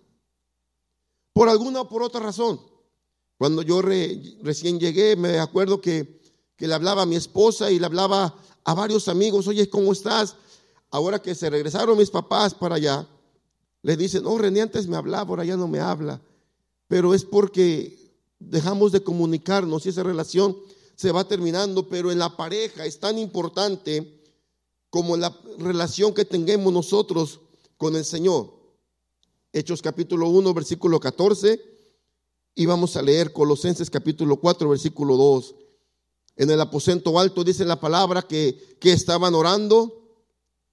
Por 1.35 1.51
alguna 1.51 1.83
o 1.83 1.89
por 1.89 2.03
otra 2.03 2.21
razón. 2.21 2.59
Cuando 3.37 3.61
yo 3.61 3.83
recién 3.83 4.79
llegué, 4.81 5.17
me 5.17 5.39
acuerdo 5.39 5.83
que, 5.83 6.23
le 6.57 6.73
hablaba 6.73 7.03
a 7.03 7.07
mi 7.07 7.17
esposa 7.17 7.71
y 7.71 7.79
le 7.79 7.85
hablaba 7.85 8.35
a 8.65 8.73
varios 8.73 9.09
amigos, 9.09 9.47
oye, 9.49 9.69
¿cómo 9.69 9.93
estás? 9.93 10.37
Ahora 10.91 11.21
que 11.21 11.35
se 11.35 11.51
regresaron 11.51 11.99
mis 11.99 12.09
papás 12.09 12.55
para 12.55 12.77
allá, 12.77 13.07
le 13.83 13.97
dicen, 13.99 14.25
oh, 14.25 14.39
René 14.39 14.63
antes 14.63 14.87
me 14.87 14.97
hablaba, 14.97 15.29
ahora 15.29 15.45
ya 15.45 15.59
no 15.59 15.69
me 15.69 15.81
habla. 15.81 16.23
Pero 16.89 17.13
es 17.13 17.27
porque 17.27 18.15
dejamos 18.39 18.93
de 18.93 19.03
comunicarnos 19.03 19.85
y 19.85 19.91
esa 19.91 20.03
relación 20.03 20.57
se 20.95 21.13
va 21.13 21.29
terminando, 21.29 21.87
pero 21.89 22.11
en 22.11 22.19
la 22.19 22.35
pareja 22.35 22.87
es 22.87 22.99
tan 22.99 23.19
importante 23.19 24.23
como 24.89 25.17
la 25.17 25.37
relación 25.59 26.15
que 26.15 26.25
tengamos 26.25 26.73
nosotros 26.73 27.41
con 27.77 27.97
el 27.97 28.07
Señor. 28.07 28.54
Hechos 29.57 29.83
capítulo 29.83 30.31
1, 30.31 30.53
versículo 30.53 30.99
14, 30.99 31.61
y 32.57 32.67
vamos 32.67 32.97
a 32.97 33.03
leer 33.03 33.33
Colosenses 33.33 33.89
capítulo 33.89 34.41
4, 34.41 34.69
versículo 34.69 35.17
2. 35.17 35.55
En 36.35 36.51
el 36.51 36.61
aposento 36.61 37.17
alto 37.21 37.45
dice 37.45 37.65
la 37.65 37.79
palabra 37.79 38.23
que, 38.23 38.77
que 38.81 38.93
estaban 38.93 39.33
orando, 39.33 40.19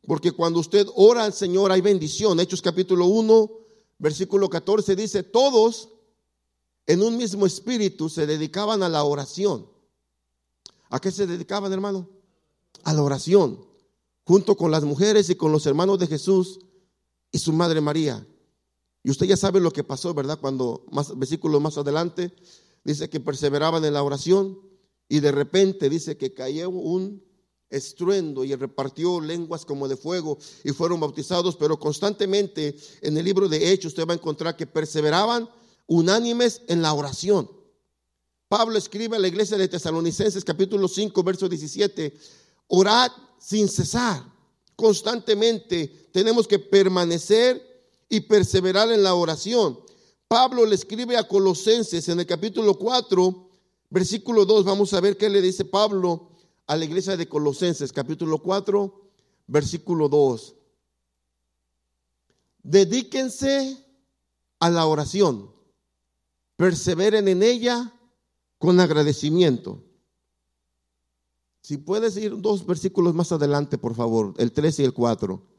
porque 0.08 0.32
cuando 0.32 0.60
usted 0.60 0.88
ora 0.96 1.26
al 1.26 1.34
Señor 1.34 1.72
hay 1.72 1.82
bendición. 1.82 2.40
Hechos 2.40 2.60
capítulo 2.60 3.06
1, 3.06 3.52
versículo 4.00 4.50
14 4.50 4.96
dice, 4.96 5.22
todos 5.22 5.90
en 6.88 7.04
un 7.04 7.18
mismo 7.18 7.46
espíritu 7.46 8.10
se 8.10 8.26
dedicaban 8.26 8.82
a 8.82 8.90
la 8.90 9.04
oración. 9.04 9.70
¿A 10.90 11.00
qué 11.00 11.12
se 11.12 11.28
dedicaban, 11.28 11.72
hermano? 11.72 12.10
A 12.82 12.94
la 12.94 13.04
oración, 13.04 13.64
junto 14.24 14.58
con 14.58 14.72
las 14.72 14.84
mujeres 14.84 15.30
y 15.30 15.36
con 15.36 15.52
los 15.52 15.68
hermanos 15.68 16.00
de 16.00 16.08
Jesús 16.08 16.62
y 17.32 17.38
su 17.38 17.54
madre 17.54 17.80
María. 17.80 18.26
Y 19.04 19.12
usted 19.12 19.26
ya 19.26 19.38
sabe 19.38 19.60
lo 19.60 19.72
que 19.72 19.84
pasó, 19.84 20.14
¿verdad? 20.14 20.40
Cuando 20.40 20.86
más 20.92 21.18
versículos 21.18 21.62
más 21.62 21.78
adelante 21.78 22.34
dice 22.84 23.10
que 23.10 23.20
perseveraban 23.20 23.84
en 23.86 23.94
la 23.94 24.04
oración 24.04 24.60
y 25.08 25.20
de 25.20 25.32
repente 25.32 25.90
dice 25.90 26.18
que 26.18 26.34
cayó 26.34 26.70
un 26.70 27.24
estruendo 27.70 28.44
y 28.44 28.54
repartió 28.54 29.22
lenguas 29.22 29.66
como 29.66 29.88
de 29.88 29.96
fuego 29.96 30.38
y 30.64 30.72
fueron 30.72 31.00
bautizados, 31.00 31.56
pero 31.56 31.80
constantemente 31.80 32.76
en 33.02 33.18
el 33.18 33.26
libro 33.26 33.48
de 33.48 33.72
Hechos 33.72 33.94
usted 33.94 34.08
va 34.08 34.14
a 34.14 34.18
encontrar 34.18 34.56
que 34.58 34.68
perseveraban 34.68 35.50
unánimes 35.88 36.62
en 36.68 36.82
la 36.82 36.94
oración. 36.94 37.50
Pablo 38.50 38.78
escribe 38.78 39.16
a 39.16 39.20
la 39.20 39.30
iglesia 39.30 39.58
de 39.58 39.70
Tesalonicenses 39.70 40.44
capítulo 40.44 40.88
5, 40.88 41.24
verso 41.24 41.48
17, 41.48 42.14
orad 42.68 43.10
sin 43.40 43.70
cesar, 43.70 44.24
constantemente 44.76 46.10
tenemos 46.12 46.48
que 46.48 46.60
permanecer 46.60 47.71
y 48.12 48.20
perseverar 48.20 48.92
en 48.92 49.04
la 49.04 49.16
oración. 49.16 49.80
Pablo 50.28 50.66
le 50.66 50.76
escribe 50.76 51.16
a 51.16 51.28
Colosenses 51.28 52.10
en 52.10 52.20
el 52.20 52.26
capítulo 52.26 52.78
4, 52.78 53.50
versículo 53.90 54.46
2, 54.46 54.66
vamos 54.66 54.94
a 54.94 55.00
ver 55.00 55.18
qué 55.18 55.30
le 55.30 55.42
dice 55.42 55.64
Pablo 55.64 56.30
a 56.68 56.76
la 56.76 56.84
iglesia 56.84 57.16
de 57.16 57.30
Colosenses, 57.30 57.94
capítulo 57.94 58.40
4, 58.40 59.02
versículo 59.48 60.10
2. 60.10 60.56
Dedíquense 62.64 63.78
a 64.60 64.70
la 64.70 64.86
oración, 64.86 65.50
perseveren 66.58 67.30
en 67.30 67.44
ella 67.44 67.94
con 68.58 68.82
agradecimiento. 68.82 69.82
Si 71.62 71.78
puedes 71.78 72.18
ir 72.18 72.42
dos 72.42 72.66
versículos 72.66 73.14
más 73.14 73.32
adelante, 73.32 73.78
por 73.78 73.96
favor, 73.96 74.34
el 74.38 74.52
3 74.52 74.80
y 74.80 74.84
el 74.84 74.94
4. 74.94 75.51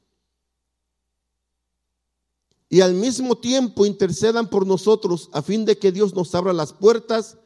Y 2.73 2.81
al 2.81 2.95
mismo 2.95 3.37
tiempo 3.37 3.85
intercedan 3.85 4.49
por 4.49 4.67
nosotros 4.67 5.29
a 5.35 5.43
fin 5.43 5.67
de 5.67 5.76
que 5.76 5.93
Dios 5.93 6.14
nos 6.14 6.35
abra 6.35 6.55
las 6.55 6.73
puertas 6.73 7.37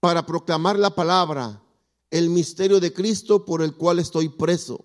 para 0.00 0.26
proclamar 0.26 0.76
la 0.76 0.92
palabra, 0.92 1.62
el 2.10 2.30
misterio 2.30 2.80
de 2.80 2.92
Cristo 2.92 3.44
por 3.44 3.62
el 3.62 3.76
cual 3.76 4.00
estoy 4.00 4.28
preso. 4.28 4.84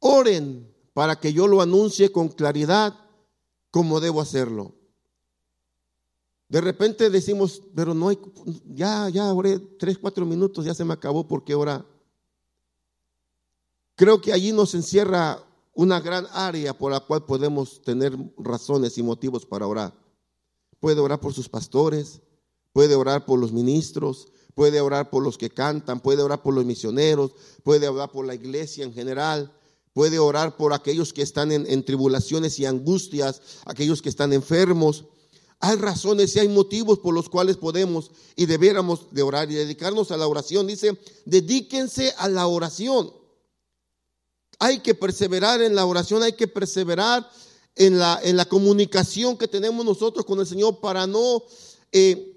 Oren 0.00 0.74
para 0.92 1.20
que 1.20 1.32
yo 1.32 1.46
lo 1.46 1.62
anuncie 1.62 2.10
con 2.10 2.30
claridad 2.30 2.98
como 3.70 4.00
debo 4.00 4.20
hacerlo. 4.20 4.74
De 6.48 6.60
repente 6.60 7.10
decimos, 7.10 7.62
pero 7.76 7.94
no 7.94 8.08
hay, 8.08 8.18
ya, 8.74 9.08
ya 9.08 9.32
oré 9.32 9.60
tres, 9.78 9.98
cuatro 9.98 10.26
minutos, 10.26 10.64
ya 10.64 10.74
se 10.74 10.84
me 10.84 10.94
acabó 10.94 11.28
porque 11.28 11.52
ahora. 11.52 11.86
Creo 13.94 14.20
que 14.20 14.32
allí 14.32 14.50
nos 14.50 14.74
encierra 14.74 15.44
una 15.74 16.00
gran 16.00 16.26
área 16.32 16.76
por 16.76 16.92
la 16.92 17.00
cual 17.00 17.24
podemos 17.24 17.82
tener 17.82 18.16
razones 18.38 18.96
y 18.96 19.02
motivos 19.02 19.44
para 19.44 19.66
orar. 19.66 19.92
Puede 20.80 21.00
orar 21.00 21.20
por 21.20 21.34
sus 21.34 21.48
pastores, 21.48 22.20
puede 22.72 22.94
orar 22.94 23.26
por 23.26 23.38
los 23.38 23.52
ministros, 23.52 24.28
puede 24.54 24.80
orar 24.80 25.10
por 25.10 25.22
los 25.22 25.36
que 25.36 25.50
cantan, 25.50 26.00
puede 26.00 26.22
orar 26.22 26.42
por 26.42 26.54
los 26.54 26.64
misioneros, 26.64 27.32
puede 27.62 27.88
orar 27.88 28.10
por 28.12 28.24
la 28.24 28.34
iglesia 28.34 28.84
en 28.84 28.92
general, 28.92 29.52
puede 29.92 30.18
orar 30.18 30.56
por 30.56 30.72
aquellos 30.72 31.12
que 31.12 31.22
están 31.22 31.50
en, 31.52 31.84
tribulaciones 31.84 32.58
y 32.58 32.66
angustias, 32.66 33.42
aquellos 33.64 34.00
que 34.00 34.08
están 34.08 34.32
enfermos. 34.32 35.04
Hay 35.60 35.76
razones 35.76 36.36
y 36.36 36.40
hay 36.40 36.48
motivos 36.48 36.98
por 36.98 37.14
los 37.14 37.28
cuales 37.28 37.56
podemos 37.56 38.10
y 38.36 38.46
debiéramos 38.46 39.12
de 39.12 39.22
orar 39.22 39.50
y 39.50 39.54
dedicarnos 39.54 40.10
a 40.10 40.16
la 40.16 40.26
oración. 40.26 40.66
Dice, 40.66 40.98
dedíquense 41.24 42.12
a 42.18 42.28
la 42.28 42.46
oración. 42.46 43.23
Hay 44.64 44.78
que 44.78 44.94
perseverar 44.94 45.60
en 45.60 45.74
la 45.74 45.84
oración, 45.84 46.22
hay 46.22 46.32
que 46.32 46.48
perseverar 46.48 47.30
en 47.76 47.98
la, 47.98 48.18
en 48.22 48.34
la 48.34 48.46
comunicación 48.46 49.36
que 49.36 49.46
tenemos 49.46 49.84
nosotros 49.84 50.24
con 50.24 50.40
el 50.40 50.46
Señor 50.46 50.80
para 50.80 51.06
no 51.06 51.42
eh, 51.92 52.34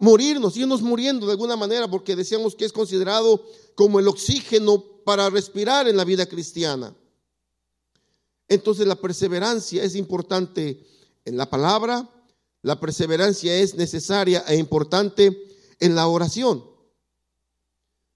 morirnos, 0.00 0.56
irnos 0.56 0.82
muriendo 0.82 1.26
de 1.26 1.32
alguna 1.32 1.54
manera, 1.54 1.88
porque 1.88 2.16
decíamos 2.16 2.56
que 2.56 2.64
es 2.64 2.72
considerado 2.72 3.46
como 3.76 4.00
el 4.00 4.08
oxígeno 4.08 4.82
para 5.04 5.30
respirar 5.30 5.86
en 5.86 5.96
la 5.96 6.04
vida 6.04 6.26
cristiana. 6.26 6.92
Entonces 8.48 8.88
la 8.88 8.96
perseverancia 8.96 9.84
es 9.84 9.94
importante 9.94 10.84
en 11.24 11.36
la 11.36 11.48
palabra, 11.48 12.10
la 12.62 12.80
perseverancia 12.80 13.56
es 13.56 13.76
necesaria 13.76 14.42
e 14.48 14.56
importante 14.56 15.40
en 15.78 15.94
la 15.94 16.08
oración. 16.08 16.64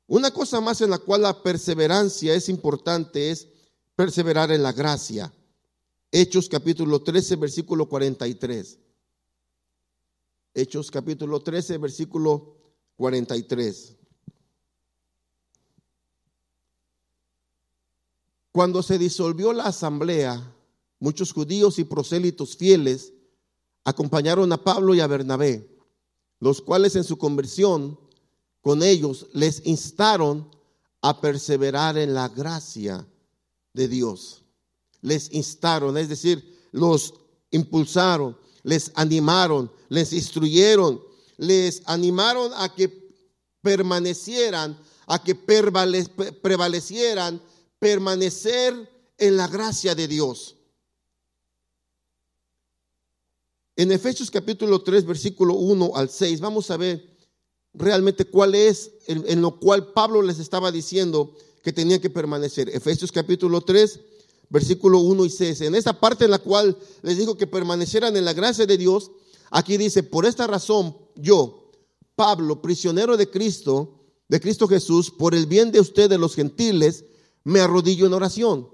Una 0.06 0.30
cosa 0.30 0.60
más 0.60 0.80
en 0.80 0.90
la 0.90 0.98
cual 0.98 1.22
la 1.22 1.42
perseverancia 1.42 2.34
es 2.34 2.48
importante 2.48 3.30
es 3.30 3.48
perseverar 3.96 4.50
en 4.50 4.62
la 4.62 4.72
gracia. 4.72 5.32
Hechos 6.12 6.48
capítulo 6.48 7.02
13, 7.02 7.36
versículo 7.36 7.88
43. 7.88 8.78
Hechos 10.52 10.90
capítulo 10.90 11.40
13, 11.40 11.78
versículo 11.78 12.56
43. 12.96 13.96
Cuando 18.52 18.82
se 18.82 18.98
disolvió 18.98 19.52
la 19.52 19.64
asamblea, 19.64 20.54
muchos 21.00 21.32
judíos 21.32 21.78
y 21.78 21.84
prosélitos 21.84 22.56
fieles 22.56 23.12
acompañaron 23.84 24.52
a 24.52 24.62
Pablo 24.62 24.94
y 24.94 25.00
a 25.00 25.06
Bernabé, 25.06 25.68
los 26.38 26.60
cuales 26.60 26.94
en 26.94 27.04
su 27.04 27.18
conversión 27.18 27.98
con 28.64 28.82
ellos 28.82 29.26
les 29.34 29.64
instaron 29.66 30.50
a 31.02 31.20
perseverar 31.20 31.98
en 31.98 32.14
la 32.14 32.30
gracia 32.30 33.06
de 33.74 33.88
Dios. 33.88 34.42
Les 35.02 35.30
instaron, 35.34 35.98
es 35.98 36.08
decir, 36.08 36.66
los 36.72 37.12
impulsaron, 37.50 38.38
les 38.62 38.90
animaron, 38.94 39.70
les 39.90 40.14
instruyeron, 40.14 40.98
les 41.36 41.82
animaron 41.84 42.52
a 42.56 42.74
que 42.74 42.88
permanecieran, 43.60 44.80
a 45.08 45.22
que 45.22 45.34
prevalecieran, 45.34 47.42
permanecer 47.78 48.90
en 49.18 49.36
la 49.36 49.46
gracia 49.46 49.94
de 49.94 50.08
Dios. 50.08 50.56
En 53.76 53.92
Efesios 53.92 54.30
capítulo 54.30 54.82
3, 54.82 55.04
versículo 55.04 55.52
1 55.52 55.96
al 55.96 56.08
6, 56.08 56.40
vamos 56.40 56.70
a 56.70 56.78
ver 56.78 57.13
realmente 57.74 58.24
cuál 58.24 58.54
es 58.54 58.92
en, 59.06 59.42
lo 59.42 59.58
cual 59.58 59.92
Pablo 59.92 60.22
les 60.22 60.38
estaba 60.38 60.70
diciendo 60.72 61.34
que 61.62 61.72
tenían 61.72 62.00
que 62.00 62.10
permanecer. 62.10 62.68
Efesios 62.68 63.10
capítulo 63.10 63.60
3, 63.60 64.00
versículo 64.48 65.00
1 65.00 65.24
y 65.24 65.30
6. 65.30 65.60
En 65.62 65.74
esta 65.74 65.98
parte 65.98 66.24
en 66.24 66.30
la 66.30 66.38
cual 66.38 66.76
les 67.02 67.18
digo 67.18 67.36
que 67.36 67.46
permanecieran 67.46 68.16
en 68.16 68.24
la 68.24 68.32
gracia 68.32 68.66
de 68.66 68.78
Dios, 68.78 69.10
aquí 69.50 69.76
dice, 69.76 70.02
por 70.02 70.24
esta 70.24 70.46
razón 70.46 70.96
yo, 71.16 71.70
Pablo, 72.14 72.62
prisionero 72.62 73.16
de 73.16 73.28
Cristo, 73.28 74.00
de 74.28 74.40
Cristo 74.40 74.68
Jesús, 74.68 75.10
por 75.10 75.34
el 75.34 75.46
bien 75.46 75.72
de 75.72 75.80
ustedes 75.80 76.18
los 76.18 76.34
gentiles, 76.34 77.04
me 77.42 77.60
arrodillo 77.60 78.06
en 78.06 78.14
oración. 78.14 78.68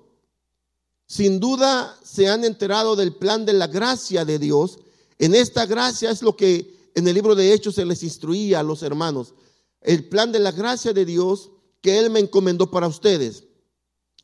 Sin 1.06 1.40
duda 1.40 1.98
se 2.04 2.28
han 2.28 2.44
enterado 2.44 2.94
del 2.94 3.14
plan 3.16 3.44
de 3.44 3.52
la 3.52 3.66
gracia 3.66 4.24
de 4.24 4.38
Dios. 4.38 4.78
En 5.18 5.34
esta 5.34 5.66
gracia 5.66 6.10
es 6.10 6.22
lo 6.22 6.36
que 6.36 6.79
en 6.94 7.08
el 7.08 7.14
libro 7.14 7.34
de 7.34 7.52
Hechos 7.52 7.76
se 7.76 7.84
les 7.84 8.02
instruía 8.02 8.60
a 8.60 8.62
los 8.62 8.82
hermanos. 8.82 9.34
El 9.80 10.08
plan 10.08 10.32
de 10.32 10.38
la 10.38 10.52
gracia 10.52 10.92
de 10.92 11.04
Dios 11.04 11.50
que 11.80 11.98
Él 11.98 12.10
me 12.10 12.20
encomendó 12.20 12.70
para 12.70 12.88
ustedes. 12.88 13.44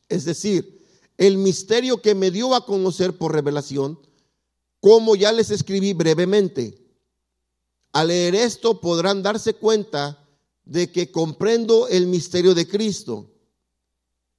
Es 0.08 0.24
decir, 0.24 0.84
el 1.16 1.38
misterio 1.38 2.02
que 2.02 2.14
me 2.14 2.30
dio 2.30 2.54
a 2.54 2.66
conocer 2.66 3.16
por 3.16 3.32
revelación, 3.32 3.98
como 4.80 5.16
ya 5.16 5.32
les 5.32 5.50
escribí 5.50 5.94
brevemente. 5.94 6.78
Al 7.92 8.08
leer 8.08 8.34
esto 8.34 8.80
podrán 8.80 9.22
darse 9.22 9.54
cuenta 9.54 10.22
de 10.64 10.92
que 10.92 11.10
comprendo 11.10 11.88
el 11.88 12.06
misterio 12.06 12.54
de 12.54 12.68
Cristo. 12.68 13.30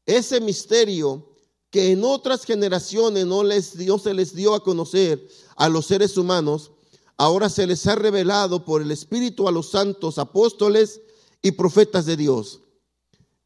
Ese 0.06 0.40
misterio 0.40 1.28
que 1.70 1.92
en 1.92 2.04
otras 2.04 2.46
generaciones 2.46 3.26
no, 3.26 3.44
Dios 3.44 4.04
se 4.04 4.14
les 4.14 4.36
dio 4.36 4.54
a 4.54 4.64
conocer 4.64 5.28
a 5.56 5.68
los 5.70 5.86
seres 5.88 6.18
humanos, 6.18 6.72
ahora 7.18 7.50
se 7.50 7.66
les 7.66 7.86
ha 7.88 7.96
revelado 7.96 8.64
por 8.64 8.82
el 8.82 8.92
Espíritu 8.92 9.48
a 9.48 9.52
los 9.52 9.72
santos 9.72 10.20
apóstoles 10.20 11.02
y 11.42 11.52
profetas 11.52 12.06
de 12.06 12.16
Dios. 12.16 12.62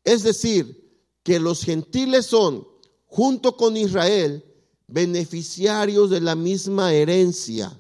Es 0.04 0.24
decir, 0.24 0.82
que 1.24 1.40
los 1.40 1.64
gentiles 1.64 2.26
son, 2.26 2.68
junto 3.08 3.56
con 3.56 3.78
Israel, 3.78 4.44
beneficiarios 4.88 6.10
de 6.10 6.22
la 6.22 6.36
misma 6.36 6.94
herencia. 6.94 7.80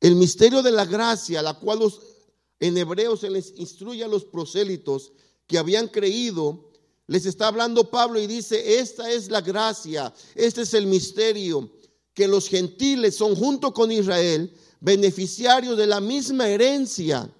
El 0.00 0.16
misterio 0.16 0.62
de 0.62 0.72
la 0.72 0.84
gracia, 0.84 1.42
la 1.42 1.54
cual 1.54 1.80
en 2.60 2.76
hebreo 2.76 3.16
se 3.16 3.30
les 3.30 3.52
instruye 3.56 4.02
a 4.02 4.08
los 4.08 4.24
prosélitos 4.24 5.12
que 5.46 5.58
habían 5.58 5.88
creído, 5.88 6.70
les 7.06 7.26
está 7.26 7.48
hablando 7.48 7.90
Pablo 7.90 8.20
y 8.20 8.26
dice, 8.26 8.78
esta 8.80 9.10
es 9.10 9.30
la 9.30 9.40
gracia, 9.40 10.12
este 10.34 10.62
es 10.62 10.74
el 10.74 10.86
misterio 10.86 11.70
que 12.18 12.26
los 12.26 12.48
gentiles 12.48 13.14
son 13.14 13.36
junto 13.36 13.72
con 13.72 13.92
Israel 13.92 14.52
beneficiarios 14.80 15.76
de 15.76 15.86
la 15.86 16.00
misma 16.00 16.48
herencia. 16.48 17.32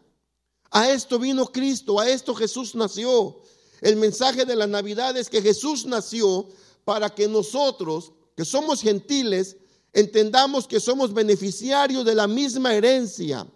A 0.70 0.88
esto 0.92 1.18
vino 1.18 1.46
Cristo, 1.46 1.98
a 1.98 2.08
esto 2.08 2.32
Jesús 2.32 2.76
nació. 2.76 3.40
El 3.80 3.96
mensaje 3.96 4.44
de 4.44 4.54
la 4.54 4.68
Navidad 4.68 5.16
es 5.16 5.28
que 5.28 5.42
Jesús 5.42 5.84
nació 5.84 6.46
para 6.84 7.12
que 7.12 7.26
nosotros, 7.26 8.12
que 8.36 8.44
somos 8.44 8.80
gentiles, 8.80 9.56
entendamos 9.92 10.68
que 10.68 10.78
somos 10.78 11.12
beneficiarios 11.12 12.04
de 12.04 12.14
la 12.14 12.28
misma 12.28 12.72
herencia, 12.72 13.48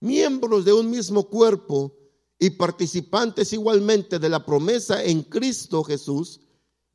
miembros 0.00 0.64
de 0.64 0.72
un 0.72 0.90
mismo 0.90 1.28
cuerpo 1.28 1.94
y 2.40 2.50
participantes 2.50 3.52
igualmente 3.52 4.18
de 4.18 4.28
la 4.28 4.44
promesa 4.44 5.00
en 5.00 5.22
Cristo 5.22 5.84
Jesús 5.84 6.40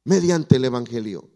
mediante 0.04 0.58
el 0.58 0.66
Evangelio. 0.66 1.30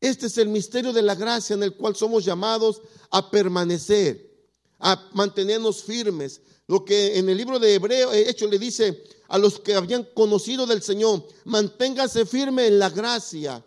Este 0.00 0.26
es 0.26 0.38
el 0.38 0.48
misterio 0.48 0.92
de 0.92 1.02
la 1.02 1.14
gracia 1.14 1.54
en 1.54 1.62
el 1.62 1.74
cual 1.74 1.96
somos 1.96 2.24
llamados 2.24 2.82
a 3.10 3.30
permanecer, 3.30 4.48
a 4.78 5.08
mantenernos 5.12 5.82
firmes. 5.82 6.40
Lo 6.66 6.84
que 6.84 7.18
en 7.18 7.28
el 7.28 7.36
libro 7.36 7.58
de 7.58 7.74
Hebreo, 7.74 8.12
eh, 8.12 8.28
hecho, 8.28 8.46
le 8.46 8.58
dice 8.58 9.04
a 9.28 9.38
los 9.38 9.58
que 9.58 9.74
habían 9.74 10.04
conocido 10.14 10.66
del 10.66 10.82
Señor, 10.82 11.26
manténgase 11.44 12.26
firme 12.26 12.66
en 12.66 12.78
la 12.78 12.90
gracia. 12.90 13.64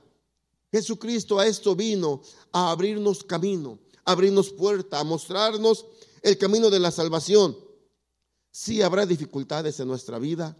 Jesucristo 0.72 1.40
a 1.40 1.48
esto 1.48 1.76
vino, 1.76 2.22
a 2.52 2.72
abrirnos 2.72 3.24
camino, 3.24 3.80
a 4.06 4.12
abrirnos 4.12 4.52
puerta, 4.52 5.00
a 5.00 5.04
mostrarnos 5.04 5.86
el 6.22 6.38
camino 6.38 6.70
de 6.70 6.80
la 6.80 6.92
salvación. 6.92 7.58
Sí 8.52 8.82
habrá 8.82 9.06
dificultades 9.06 9.80
en 9.80 9.88
nuestra 9.88 10.20
vida, 10.20 10.56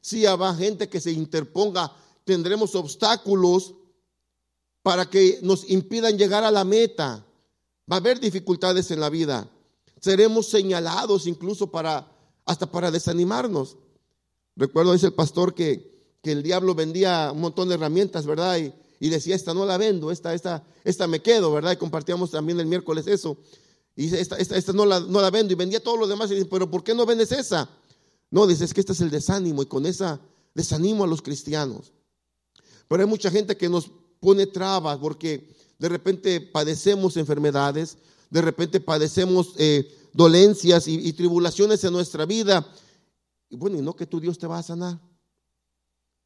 sí 0.00 0.26
habrá 0.26 0.54
gente 0.54 0.88
que 0.88 1.00
se 1.00 1.12
interponga, 1.12 1.94
tendremos 2.24 2.74
obstáculos 2.74 3.74
para 4.82 5.08
que 5.08 5.38
nos 5.42 5.68
impidan 5.70 6.18
llegar 6.18 6.44
a 6.44 6.50
la 6.50 6.64
meta. 6.64 7.24
Va 7.90 7.96
a 7.96 8.00
haber 8.00 8.20
dificultades 8.20 8.90
en 8.90 9.00
la 9.00 9.10
vida. 9.10 9.48
Seremos 10.00 10.48
señalados 10.48 11.26
incluso 11.26 11.70
para 11.70 12.08
hasta 12.44 12.66
para 12.66 12.90
desanimarnos. 12.90 13.76
Recuerdo 14.56 14.92
dice 14.92 15.06
el 15.06 15.14
pastor 15.14 15.54
que, 15.54 16.16
que 16.22 16.32
el 16.32 16.42
diablo 16.42 16.74
vendía 16.74 17.30
un 17.32 17.40
montón 17.40 17.68
de 17.68 17.74
herramientas, 17.74 18.26
¿verdad? 18.26 18.58
Y, 18.58 18.72
y, 19.00 19.08
decía, 19.08 19.34
esta 19.34 19.54
no 19.54 19.64
la 19.64 19.78
vendo, 19.78 20.10
esta, 20.10 20.34
esta, 20.34 20.64
esta 20.84 21.06
me 21.06 21.20
quedo, 21.20 21.52
¿verdad? 21.52 21.72
Y 21.72 21.76
compartíamos 21.76 22.30
también 22.30 22.58
el 22.60 22.66
miércoles 22.66 23.06
eso. 23.06 23.38
Y 23.96 24.02
dice, 24.02 24.20
esta, 24.20 24.36
esta, 24.36 24.56
esta 24.56 24.72
no, 24.72 24.84
la, 24.86 25.00
no 25.00 25.20
la 25.20 25.30
vendo. 25.30 25.52
Y 25.52 25.56
vendía 25.56 25.82
todo 25.82 25.96
lo 25.96 26.06
demás. 26.06 26.30
Y 26.30 26.34
dice, 26.34 26.48
pero 26.50 26.70
¿por 26.70 26.82
qué 26.82 26.94
no 26.94 27.06
vendes 27.06 27.32
esa? 27.32 27.68
No, 28.30 28.46
dice, 28.46 28.64
es 28.64 28.74
que 28.74 28.80
este 28.80 28.92
es 28.92 29.00
el 29.00 29.10
desánimo 29.10 29.62
y 29.62 29.66
con 29.66 29.86
esa 29.86 30.20
desanimo 30.54 31.04
a 31.04 31.06
los 31.06 31.22
cristianos. 31.22 31.92
Pero 32.88 33.02
hay 33.02 33.08
mucha 33.08 33.30
gente 33.30 33.56
que 33.56 33.68
nos 33.68 33.90
pone 34.22 34.46
trabas 34.46 34.98
porque 34.98 35.52
de 35.80 35.88
repente 35.88 36.40
padecemos 36.40 37.16
enfermedades, 37.16 37.98
de 38.30 38.40
repente 38.40 38.78
padecemos 38.78 39.52
eh, 39.58 39.92
dolencias 40.12 40.86
y, 40.86 41.12
tribulaciones 41.12 41.82
en 41.82 41.92
nuestra 41.92 42.24
vida. 42.24 42.64
Y 43.50 43.56
bueno, 43.56 43.78
y 43.78 43.82
no 43.82 43.96
que 43.96 44.06
tu 44.06 44.20
Dios 44.20 44.38
te 44.38 44.46
va 44.46 44.58
a 44.58 44.62
sanar. 44.62 45.00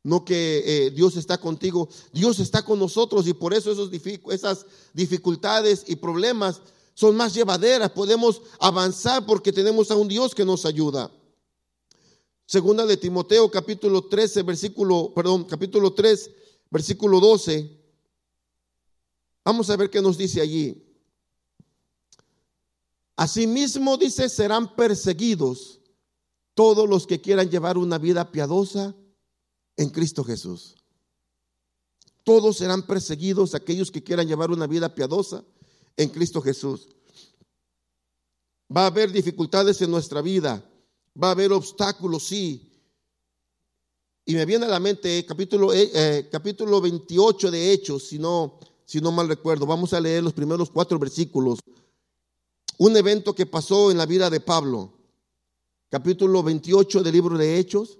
No 0.05 0.27
que 0.27 0.63
eh, 0.67 0.91
Dios 0.91 1.17
está 1.17 1.39
contigo, 1.39 1.89
Dios 2.13 2.39
está 2.39 2.63
con 2.63 2.79
nosotros 2.79 3.27
y 3.27 3.33
por 3.33 3.55
eso 3.55 3.73
esos, 3.73 3.91
esas 4.31 4.67
dificultades 4.93 5.85
y 5.87 5.97
problemas 5.97 6.61
son 6.93 7.17
más 7.17 7.33
llevaderas. 7.33 7.91
Podemos 7.93 8.43
avanzar 8.61 9.25
porque 9.25 9.53
tenemos 9.53 9.91
a 9.91 9.97
un 9.97 10.07
Dios 10.07 10.35
que 10.35 10.45
nos 10.45 10.67
ayuda. 10.67 11.11
Segunda 12.45 12.85
de 12.85 12.99
Timoteo 12.99 13.51
capítulo 13.51 14.05
13, 14.05 14.43
versículo, 14.43 15.13
perdón, 15.15 15.45
capítulo 15.45 15.95
3, 15.95 16.31
versículo 16.71 17.21
12. 17.21 17.86
Vamos 19.47 19.71
a 19.71 19.77
ver 19.77 19.89
qué 19.91 20.03
nos 20.03 20.19
dice 20.19 20.41
allí. 20.41 20.85
Asimismo 23.15 23.97
dice, 23.97 24.29
serán 24.29 24.75
perseguidos 24.75 25.79
todos 26.55 26.89
los 26.89 27.07
que 27.07 27.21
quieran 27.21 27.49
llevar 27.49 27.79
una 27.79 27.97
vida 27.97 28.33
piadosa 28.33 28.93
en 29.77 29.91
Cristo 29.91 30.25
Jesús. 30.25 30.75
Todos 32.25 32.57
serán 32.57 32.89
perseguidos 32.89 33.55
aquellos 33.55 33.93
que 33.93 34.03
quieran 34.03 34.27
llevar 34.27 34.51
una 34.51 34.67
vida 34.67 34.93
piadosa 34.93 35.45
en 35.97 36.09
Cristo 36.09 36.43
Jesús. 36.43 36.89
Va 38.77 38.83
a 38.83 38.87
haber 38.87 39.13
dificultades 39.13 39.81
en 39.81 39.93
nuestra 39.93 40.23
vida, 40.23 40.69
va 41.23 41.29
a 41.29 41.31
haber 41.31 41.53
obstáculos, 41.53 42.27
sí. 42.27 42.69
Y 44.25 44.35
me 44.35 44.45
viene 44.45 44.67
a 44.67 44.71
la 44.71 44.81
mente 44.81 45.25
capítulo, 45.25 45.73
eh, 45.73 45.89
eh, 45.95 46.29
capítulo 46.33 46.81
28 46.81 47.53
de 47.53 47.73
Hechos, 47.73 48.09
si 48.09 48.19
no 48.19 48.59
si 48.87 49.01
no 49.01 49.13
mal 49.13 49.29
recuerdo. 49.29 49.67
Vamos 49.67 49.93
a 49.93 50.01
leer 50.01 50.23
los 50.23 50.33
primeros 50.33 50.71
cuatro 50.71 50.99
versículos. 50.99 51.59
Un 52.79 52.97
evento 52.97 53.35
que 53.35 53.45
pasó 53.45 53.91
en 53.91 53.99
la 53.99 54.07
vida 54.07 54.31
de 54.31 54.41
Pablo. 54.41 54.93
Capítulo 55.91 56.43
28 56.43 57.03
del 57.03 57.13
libro 57.13 57.37
de 57.37 57.59
Hechos. 57.59 57.99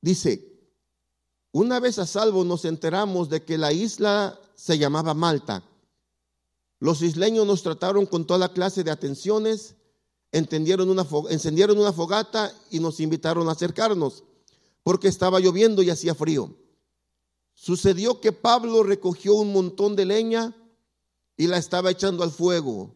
Dice, 0.00 0.56
una 1.52 1.78
vez 1.78 1.98
a 1.98 2.06
salvo 2.06 2.44
nos 2.44 2.64
enteramos 2.64 3.28
de 3.28 3.44
que 3.44 3.58
la 3.58 3.72
isla 3.72 4.40
se 4.54 4.78
llamaba 4.78 5.14
Malta. 5.14 5.62
Los 6.78 7.02
isleños 7.02 7.46
nos 7.46 7.62
trataron 7.62 8.06
con 8.06 8.26
toda 8.26 8.52
clase 8.52 8.84
de 8.84 8.90
atenciones, 8.90 9.74
entendieron 10.32 10.90
una, 10.90 11.06
encendieron 11.30 11.78
una 11.78 11.92
fogata 11.92 12.54
y 12.70 12.80
nos 12.80 13.00
invitaron 13.00 13.48
a 13.48 13.52
acercarnos, 13.52 14.24
porque 14.82 15.08
estaba 15.08 15.40
lloviendo 15.40 15.82
y 15.82 15.90
hacía 15.90 16.14
frío. 16.14 16.54
Sucedió 17.58 18.20
que 18.20 18.32
Pablo 18.32 18.82
recogió 18.82 19.34
un 19.34 19.50
montón 19.50 19.96
de 19.96 20.04
leña 20.04 20.54
y 21.38 21.46
la 21.46 21.56
estaba 21.56 21.90
echando 21.90 22.22
al 22.22 22.30
fuego. 22.30 22.94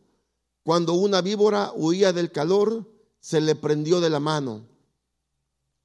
Cuando 0.63 0.93
una 0.93 1.23
víbora 1.23 1.73
huía 1.75 2.13
del 2.13 2.31
calor, 2.31 2.87
se 3.21 3.41
le 3.41 3.55
prendió 3.55 4.01
de 4.01 4.11
la 4.11 4.21
mano. 4.21 4.69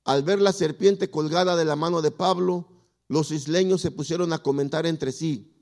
Al 0.04 0.24
ver 0.24 0.42
la 0.42 0.52
serpiente 0.52 1.10
colgada 1.10 1.56
de 1.56 1.64
la 1.64 1.78
mano 1.78 2.02
de 2.02 2.12
Pablo, 2.12 2.68
los 3.08 3.32
isleños 3.32 3.80
se 3.80 3.92
pusieron 3.92 4.34
a 4.34 4.40
comentar 4.40 4.86
entre 4.86 5.14
sí. 5.14 5.56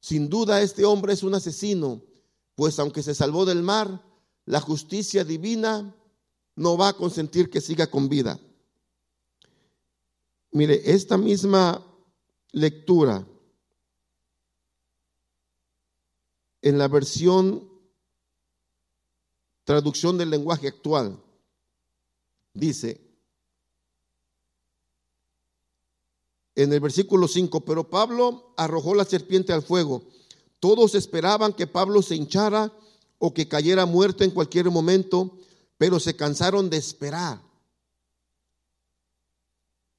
Sin 0.00 0.30
duda 0.30 0.62
este 0.62 0.86
hombre 0.86 1.12
es 1.12 1.22
un 1.22 1.34
asesino, 1.34 2.02
pues 2.54 2.78
aunque 2.78 3.02
se 3.02 3.14
salvó 3.14 3.44
del 3.44 3.62
mar, 3.62 4.02
la 4.46 4.62
justicia 4.62 5.24
divina 5.24 5.94
no 6.54 6.78
va 6.78 6.88
a 6.88 6.96
consentir 6.96 7.50
que 7.50 7.60
siga 7.60 7.88
con 7.88 8.08
vida. 8.08 8.40
Mire, 10.52 10.80
esta 10.90 11.18
misma 11.18 11.84
lectura 12.52 13.26
en 16.62 16.78
la 16.78 16.88
versión 16.88 17.68
traducción 19.64 20.16
del 20.18 20.30
lenguaje 20.30 20.68
actual 20.68 21.22
dice 22.54 23.06
en 26.56 26.72
el 26.72 26.80
versículo 26.80 27.28
5, 27.28 27.64
pero 27.64 27.88
Pablo 27.88 28.54
arrojó 28.56 28.94
la 28.94 29.04
serpiente 29.04 29.52
al 29.52 29.62
fuego. 29.62 30.02
Todos 30.58 30.94
esperaban 30.94 31.52
que 31.52 31.66
Pablo 31.66 32.00
se 32.00 32.16
hinchara 32.16 32.72
o 33.18 33.34
que 33.34 33.46
cayera 33.46 33.84
muerto 33.84 34.24
en 34.24 34.30
cualquier 34.30 34.70
momento, 34.70 35.38
pero 35.76 36.00
se 36.00 36.16
cansaron 36.16 36.70
de 36.70 36.78
esperar 36.78 37.45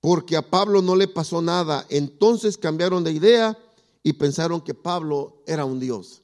porque 0.08 0.38
a 0.38 0.42
Pablo 0.42 0.82
no 0.82 0.96
le 0.96 1.10
pasó 1.10 1.42
nada. 1.42 1.86
Entonces 1.90 2.58
cambiaron 2.58 3.04
de 3.04 3.12
idea 3.12 3.58
y 4.02 4.14
pensaron 4.14 4.62
que 4.62 4.74
Pablo 4.74 5.44
era 5.46 5.66
un 5.66 5.82
Dios. 5.82 6.24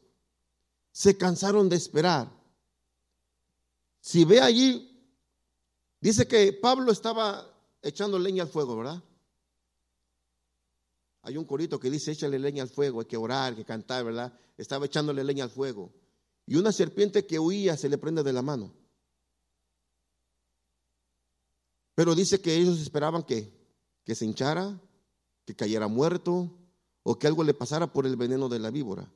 Se 0.93 1.17
cansaron 1.17 1.67
de 1.67 1.75
esperar. 1.75 2.31
Si 3.99 4.23
ve 4.23 4.39
allí, 4.39 4.89
dice 5.99 6.25
que 6.29 6.53
Pablo 6.53 6.93
estaba 6.93 7.45
echando 7.81 8.17
leña 8.17 8.43
al 8.43 8.49
fuego, 8.49 8.77
¿verdad? 8.77 9.03
Hay 11.23 11.35
un 11.35 11.43
corito 11.43 11.77
que 11.77 11.89
dice, 11.89 12.13
échale 12.13 12.39
leña 12.39 12.63
al 12.63 12.69
fuego, 12.69 13.01
hay 13.01 13.05
que 13.05 13.17
orar, 13.17 13.51
hay 13.51 13.57
que 13.57 13.65
cantar, 13.65 14.05
¿verdad? 14.05 14.31
Estaba 14.57 14.85
echándole 14.85 15.25
leña 15.25 15.43
al 15.43 15.51
fuego. 15.51 15.91
Y 16.45 16.55
una 16.55 16.71
serpiente 16.71 17.25
que 17.25 17.37
huía 17.37 17.75
se 17.75 17.89
le 17.89 17.97
prende 17.97 18.23
de 18.23 18.31
la 18.31 18.41
mano. 18.41 18.73
Pero 21.95 22.15
dice 22.15 22.39
que 22.39 22.55
ellos 22.55 22.79
esperaban 22.79 23.23
que 23.23 23.61
que 24.03 24.15
se 24.15 24.25
hinchara, 24.25 24.79
que 25.45 25.55
cayera 25.55 25.87
muerto 25.87 26.51
o 27.03 27.19
que 27.19 27.27
algo 27.27 27.43
le 27.43 27.53
pasara 27.53 27.91
por 27.91 28.05
el 28.05 28.15
veneno 28.15 28.49
de 28.49 28.59
la 28.59 28.71
víbora. 28.71 29.11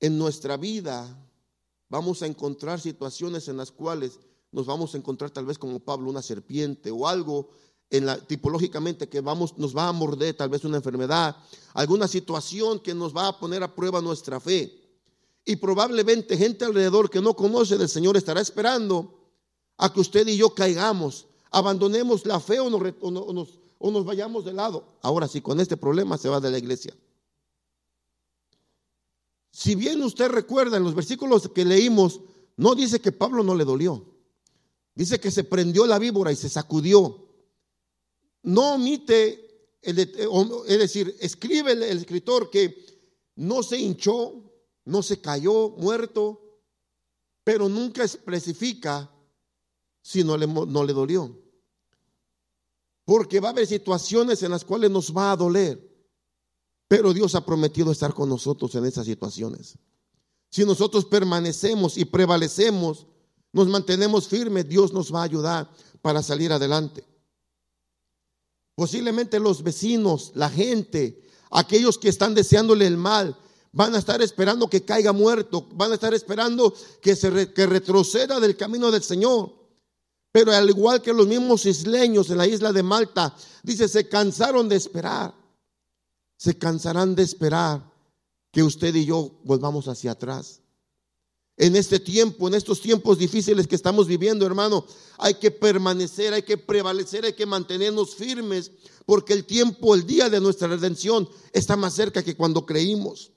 En 0.00 0.18
nuestra 0.18 0.56
vida 0.56 1.16
vamos 1.88 2.22
a 2.22 2.26
encontrar 2.26 2.80
situaciones 2.80 3.48
en 3.48 3.56
las 3.56 3.70
cuales 3.70 4.18
nos 4.52 4.66
vamos 4.66 4.94
a 4.94 4.98
encontrar 4.98 5.30
tal 5.30 5.46
vez 5.46 5.58
como 5.58 5.80
Pablo 5.80 6.10
una 6.10 6.22
serpiente 6.22 6.90
o 6.90 7.08
algo 7.08 7.50
en 7.90 8.06
la, 8.06 8.18
tipológicamente 8.18 9.08
que 9.08 9.20
vamos, 9.20 9.56
nos 9.58 9.76
va 9.76 9.88
a 9.88 9.92
morder 9.92 10.36
tal 10.36 10.48
vez 10.48 10.64
una 10.64 10.78
enfermedad, 10.78 11.36
alguna 11.74 12.08
situación 12.08 12.80
que 12.80 12.94
nos 12.94 13.16
va 13.16 13.28
a 13.28 13.38
poner 13.38 13.62
a 13.62 13.74
prueba 13.74 14.00
nuestra 14.00 14.40
fe. 14.40 14.82
Y 15.44 15.56
probablemente 15.56 16.36
gente 16.36 16.64
alrededor 16.64 17.08
que 17.08 17.20
no 17.20 17.34
conoce 17.34 17.78
del 17.78 17.88
Señor 17.88 18.16
estará 18.16 18.40
esperando 18.40 19.14
a 19.76 19.92
que 19.92 20.00
usted 20.00 20.26
y 20.26 20.36
yo 20.36 20.54
caigamos 20.54 21.26
abandonemos 21.56 22.26
la 22.26 22.38
fe 22.38 22.60
o 22.60 22.68
nos, 22.68 23.58
o 23.78 23.90
nos, 23.90 24.04
vayamos 24.04 24.44
de 24.44 24.52
lado. 24.52 24.98
Ahora 25.00 25.26
sí, 25.26 25.40
con 25.40 25.58
este 25.58 25.78
problema 25.78 26.18
se 26.18 26.28
va 26.28 26.38
de 26.38 26.50
la 26.50 26.58
iglesia. 26.58 26.94
Si 29.50 29.74
bien 29.74 30.02
usted 30.02 30.28
recuerda 30.28 30.76
en 30.76 30.84
los 30.84 30.94
versículos 30.94 31.48
que 31.48 31.64
leímos, 31.64 32.20
no 32.58 32.74
dice 32.74 33.00
que 33.00 33.10
Pablo 33.10 33.42
no 33.42 33.54
le 33.54 33.64
dolió. 33.64 34.04
Dice 34.94 35.18
que 35.18 35.30
se 35.30 35.44
prendió 35.44 35.86
la 35.86 35.98
víbora 35.98 36.30
y 36.30 36.36
se 36.36 36.50
sacudió. 36.50 37.26
No 38.42 38.74
omite, 38.74 39.78
el, 39.80 39.98
es 39.98 40.78
decir, 40.78 41.16
escribe 41.20 41.72
el, 41.72 41.82
escritor 41.84 42.50
que 42.50 42.84
no 43.36 43.62
se 43.62 43.78
hinchó, 43.78 44.42
no 44.84 45.02
se 45.02 45.22
cayó 45.22 45.70
muerto, 45.70 46.60
pero 47.44 47.66
nunca 47.70 48.04
especifica 48.04 49.10
si 50.02 50.22
no 50.22 50.36
le, 50.36 50.46
no 50.46 50.84
le 50.84 50.92
dolió. 50.92 51.45
Porque 53.06 53.40
va 53.40 53.48
a 53.48 53.52
haber 53.52 53.66
situaciones 53.66 54.42
en 54.42 54.50
las 54.50 54.64
cuales 54.64 54.90
nos 54.90 55.16
va 55.16 55.32
a 55.32 55.36
doler. 55.36 55.80
Pero 56.88 57.14
Dios 57.14 57.34
ha 57.34 57.46
prometido 57.46 57.90
estar 57.90 58.12
con 58.12 58.28
nosotros 58.28 58.74
en 58.74 58.84
esas 58.84 59.06
situaciones. 59.06 59.78
Si 60.50 60.64
nosotros 60.64 61.04
permanecemos 61.04 61.96
y 61.96 62.04
prevalecemos, 62.04 63.06
nos 63.52 63.68
mantenemos 63.68 64.28
firmes, 64.28 64.68
Dios 64.68 64.92
nos 64.92 65.14
va 65.14 65.20
a 65.20 65.24
ayudar 65.24 65.70
para 66.02 66.22
salir 66.22 66.52
adelante. 66.52 67.04
Posiblemente 68.74 69.40
los 69.40 69.62
vecinos, 69.62 70.32
la 70.34 70.50
gente, 70.50 71.22
aquellos 71.50 71.98
que 71.98 72.08
están 72.08 72.34
deseándole 72.34 72.86
el 72.86 72.96
mal, 72.96 73.36
van 73.72 73.94
a 73.94 73.98
estar 73.98 74.20
esperando 74.20 74.68
que 74.68 74.84
caiga 74.84 75.12
muerto, 75.12 75.68
van 75.74 75.92
a 75.92 75.94
estar 75.94 76.12
esperando 76.12 76.74
que, 77.00 77.14
se 77.14 77.52
que 77.52 77.66
retroceda 77.66 78.40
del 78.40 78.56
camino 78.56 78.90
del 78.90 79.02
Señor. 79.02 79.65
Pero 80.36 80.52
al 80.52 80.68
igual 80.68 81.00
que 81.00 81.14
los 81.14 81.26
mismos 81.26 81.64
isleños 81.64 82.28
en 82.28 82.36
la 82.36 82.46
isla 82.46 82.70
de 82.70 82.82
Malta, 82.82 83.34
dice, 83.62 83.88
se 83.88 84.06
cansaron 84.06 84.68
de 84.68 84.76
esperar. 84.76 85.34
Se 86.36 86.58
cansarán 86.58 87.14
de 87.14 87.22
esperar 87.22 87.90
que 88.52 88.62
usted 88.62 88.94
y 88.94 89.06
yo 89.06 89.40
volvamos 89.44 89.88
hacia 89.88 90.10
atrás. 90.10 90.60
En 91.56 91.74
este 91.74 91.98
tiempo, 92.00 92.48
en 92.48 92.54
estos 92.54 92.82
tiempos 92.82 93.16
difíciles 93.16 93.66
que 93.66 93.76
estamos 93.76 94.06
viviendo, 94.06 94.44
hermano, 94.44 94.84
hay 95.16 95.36
que 95.36 95.50
permanecer, 95.50 96.34
hay 96.34 96.42
que 96.42 96.58
prevalecer, 96.58 97.24
hay 97.24 97.32
que 97.32 97.46
mantenernos 97.46 98.14
firmes, 98.14 98.72
porque 99.06 99.32
el 99.32 99.46
tiempo, 99.46 99.94
el 99.94 100.06
día 100.06 100.28
de 100.28 100.42
nuestra 100.42 100.68
redención 100.68 101.26
está 101.54 101.76
más 101.76 101.94
cerca 101.94 102.22
que 102.22 102.36
cuando 102.36 102.66
creímos. 102.66 103.32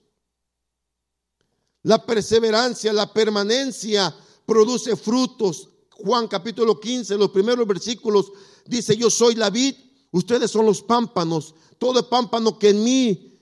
La 1.82 2.06
perseverancia, 2.06 2.92
la 2.92 3.14
permanencia 3.14 4.14
produce 4.46 4.98
frutos. 4.98 5.70
Juan 6.04 6.28
capítulo 6.28 6.80
15, 6.80 7.18
los 7.18 7.32
primeros 7.32 7.68
versículos, 7.68 8.32
dice, 8.66 8.96
yo 8.96 9.10
soy 9.10 9.36
la 9.36 9.50
vid, 9.50 9.76
ustedes 10.12 10.50
son 10.52 10.66
los 10.66 10.82
pámpanos. 10.82 11.56
Todo 11.78 12.10
pámpano 12.10 12.58
que 12.58 12.70
en 12.70 12.84
mí, 12.84 13.40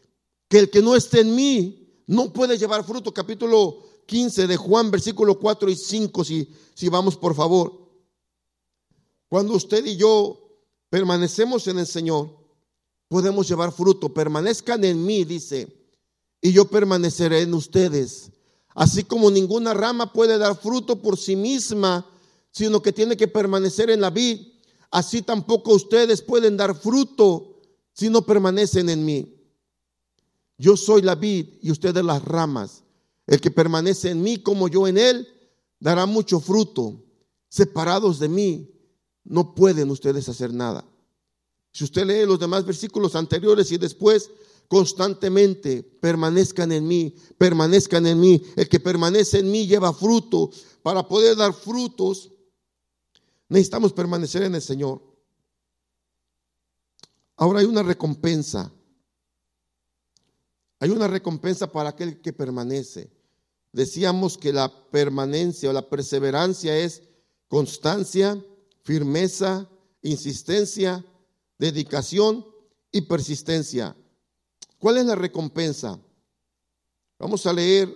que 0.48 0.60
el 0.60 0.70
que 0.70 0.82
no 0.82 0.96
esté 0.96 1.22
en 1.22 1.36
mí, 1.36 2.04
no 2.08 2.32
puede 2.34 2.58
llevar 2.58 2.84
fruto. 2.84 3.14
Capítulo 3.14 3.84
15 4.06 4.48
de 4.48 4.58
Juan, 4.58 4.90
versículo 4.90 5.40
4 5.40 5.70
y 5.70 5.76
5, 5.76 6.24
si, 6.24 6.50
si 6.74 6.90
vamos 6.90 7.18
por 7.18 7.36
favor. 7.36 7.88
Cuando 9.28 9.54
usted 9.54 9.86
y 9.86 9.98
yo 9.98 10.40
permanecemos 10.90 11.68
en 11.68 11.80
el 11.80 11.88
Señor, 11.88 12.30
podemos 13.08 13.48
llevar 13.48 13.72
fruto. 13.72 14.14
Permanezcan 14.14 14.84
en 14.84 15.06
mí, 15.06 15.26
dice, 15.26 15.68
y 16.42 16.54
yo 16.54 16.66
permaneceré 16.66 17.42
en 17.42 17.54
ustedes. 17.54 18.32
Así 18.74 19.04
como 19.04 19.32
ninguna 19.32 19.74
rama 19.74 20.14
puede 20.14 20.38
dar 20.38 20.56
fruto 20.56 21.02
por 21.02 21.18
sí 21.18 21.36
misma, 21.36 22.06
sino 22.58 22.82
que 22.82 22.92
tiene 22.92 23.16
que 23.16 23.28
permanecer 23.28 23.92
en 23.92 24.02
la 24.02 24.10
vid, 24.10 24.40
así 24.90 25.22
tampoco 25.22 25.76
ustedes 25.76 26.24
pueden 26.24 26.58
dar 26.58 26.74
fruto 26.74 27.60
si 27.94 28.10
no 28.10 28.26
permanecen 28.26 28.90
en 28.90 29.06
mí. 29.06 29.36
Yo 30.58 30.76
soy 30.76 31.04
la 31.04 31.14
vid 31.14 31.50
y 31.62 31.70
ustedes 31.70 32.04
las 32.04 32.24
ramas. 32.24 32.84
El 33.28 33.40
que 33.40 33.52
permanece 33.52 34.10
en 34.10 34.24
mí 34.24 34.38
como 34.38 34.70
yo 34.70 34.88
en 34.88 34.98
él, 34.98 35.28
dará 35.80 36.08
mucho 36.08 36.40
fruto. 36.40 37.04
Separados 37.48 38.18
de 38.18 38.28
mí, 38.28 38.72
no 39.24 39.54
pueden 39.54 39.92
ustedes 39.92 40.28
hacer 40.28 40.52
nada. 40.52 40.84
Si 41.72 41.84
usted 41.84 42.08
lee 42.08 42.26
los 42.26 42.40
demás 42.40 42.66
versículos 42.66 43.16
anteriores 43.16 43.72
y 43.72 43.78
después, 43.78 44.32
constantemente 44.68 45.84
permanezcan 45.84 46.72
en 46.72 46.88
mí, 46.88 47.14
permanezcan 47.38 48.08
en 48.08 48.20
mí. 48.20 48.42
El 48.56 48.68
que 48.68 48.80
permanece 48.80 49.40
en 49.40 49.52
mí 49.52 49.68
lleva 49.68 49.94
fruto. 49.94 50.50
Para 50.82 51.08
poder 51.08 51.36
dar 51.36 51.54
frutos, 51.54 52.32
necesitamos 53.50 53.94
permanecer 53.94 54.44
en 54.44 54.56
el 54.56 54.62
Señor. 54.62 55.02
Ahora 57.36 57.60
hay 57.60 57.66
una 57.66 57.84
recompensa. 57.84 58.72
Hay 60.80 60.90
una 60.90 61.08
recompensa 61.08 61.72
para 61.72 61.90
aquel 61.90 62.22
que 62.22 62.34
permanece. 62.34 63.12
Decíamos 63.72 64.38
que 64.38 64.54
la 64.54 64.90
permanencia 64.90 65.70
o 65.70 65.74
la 65.74 65.90
perseverancia 65.90 66.78
es 66.78 67.04
constancia, 67.48 68.44
firmeza, 68.84 69.70
insistencia, 70.02 71.06
dedicación 71.58 72.46
y 72.92 73.02
persistencia. 73.02 73.96
¿Cuál 74.80 74.98
es 74.98 75.06
la 75.06 75.16
recompensa? 75.16 76.00
Vamos 77.20 77.46
a 77.46 77.54
leer 77.54 77.94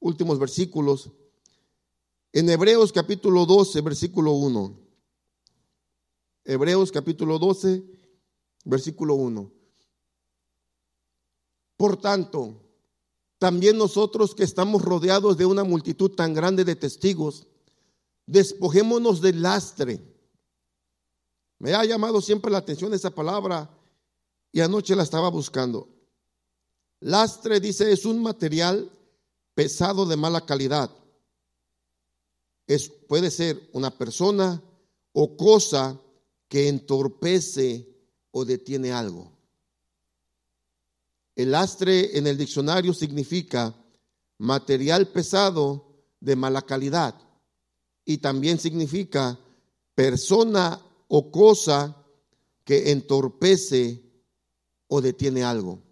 últimos 0.00 0.38
versículos. 0.38 1.10
En 2.32 2.48
Hebreos 2.48 2.92
capítulo 2.92 3.44
12, 3.44 3.80
versículo 3.80 4.32
1. 4.32 4.78
Hebreos 6.44 6.92
capítulo 6.92 7.40
12, 7.40 7.82
versículo 8.64 9.14
1. 9.14 9.52
Por 11.76 11.96
tanto, 11.96 12.62
también 13.38 13.76
nosotros 13.76 14.34
que 14.36 14.44
estamos 14.44 14.82
rodeados 14.82 15.36
de 15.38 15.46
una 15.46 15.64
multitud 15.64 16.12
tan 16.12 16.32
grande 16.32 16.64
de 16.64 16.76
testigos, 16.76 17.48
despojémonos 18.26 19.20
del 19.20 19.42
lastre. 19.42 20.00
Me 21.58 21.74
ha 21.74 21.84
llamado 21.84 22.20
siempre 22.20 22.52
la 22.52 22.58
atención 22.58 22.94
esa 22.94 23.10
palabra 23.10 23.68
y 24.52 24.60
anoche 24.60 24.94
la 24.94 25.02
estaba 25.02 25.30
buscando. 25.30 25.88
Lastre 27.00 27.58
dice 27.58 27.90
es 27.90 28.04
un 28.04 28.22
material 28.22 28.88
pesado 29.54 30.06
de 30.06 30.16
mala 30.16 30.46
calidad. 30.46 30.99
Es, 32.70 32.88
puede 32.88 33.32
ser 33.32 33.68
una 33.72 33.90
persona 33.98 34.62
o 35.12 35.36
cosa 35.36 36.00
que 36.46 36.68
entorpece 36.68 37.84
o 38.30 38.44
detiene 38.44 38.92
algo. 38.92 39.32
El 41.34 41.50
lastre 41.50 42.16
en 42.16 42.28
el 42.28 42.38
diccionario 42.38 42.94
significa 42.94 43.74
material 44.38 45.08
pesado 45.08 46.04
de 46.20 46.36
mala 46.36 46.62
calidad 46.62 47.20
y 48.04 48.18
también 48.18 48.60
significa 48.60 49.36
persona 49.96 50.80
o 51.08 51.32
cosa 51.32 51.96
que 52.62 52.92
entorpece 52.92 54.00
o 54.86 55.00
detiene 55.00 55.42
algo. 55.42 55.82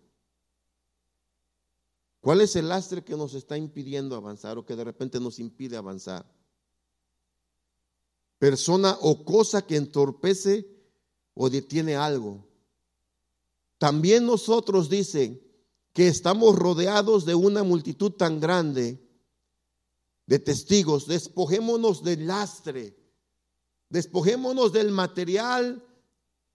¿Cuál 2.20 2.40
es 2.40 2.54
el 2.54 2.68
lastre 2.68 3.02
que 3.02 3.16
nos 3.16 3.34
está 3.34 3.58
impidiendo 3.58 4.14
avanzar 4.14 4.58
o 4.58 4.64
que 4.64 4.76
de 4.76 4.84
repente 4.84 5.18
nos 5.18 5.40
impide 5.40 5.76
avanzar? 5.76 6.37
Persona 8.38 8.96
o 9.00 9.24
cosa 9.24 9.66
que 9.66 9.76
entorpece 9.76 10.66
o 11.34 11.50
detiene 11.50 11.96
algo. 11.96 12.46
También 13.78 14.26
nosotros, 14.26 14.88
dice, 14.88 15.40
que 15.92 16.06
estamos 16.06 16.54
rodeados 16.54 17.24
de 17.24 17.34
una 17.34 17.64
multitud 17.64 18.12
tan 18.12 18.38
grande 18.38 19.04
de 20.26 20.38
testigos, 20.38 21.06
despojémonos 21.06 22.04
del 22.04 22.26
lastre, 22.26 22.96
despojémonos 23.88 24.72
del 24.72 24.92
material 24.92 25.84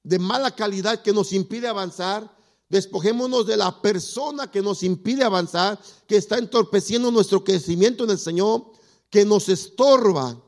de 0.04 0.20
mala 0.20 0.56
calidad 0.56 1.02
que 1.02 1.12
nos 1.12 1.34
impide 1.34 1.68
avanzar, 1.68 2.38
despojémonos 2.70 3.46
de 3.46 3.58
la 3.58 3.82
persona 3.82 4.50
que 4.50 4.62
nos 4.62 4.84
impide 4.84 5.24
avanzar, 5.24 5.80
que 6.08 6.18
está 6.18 6.38
entorpeciendo 6.38 7.12
nuestro 7.12 7.44
crecimiento 7.44 8.04
en 8.04 8.12
el 8.12 8.20
Señor, 8.20 8.72
que 9.10 9.26
nos 9.26 9.50
estorba, 9.50 10.42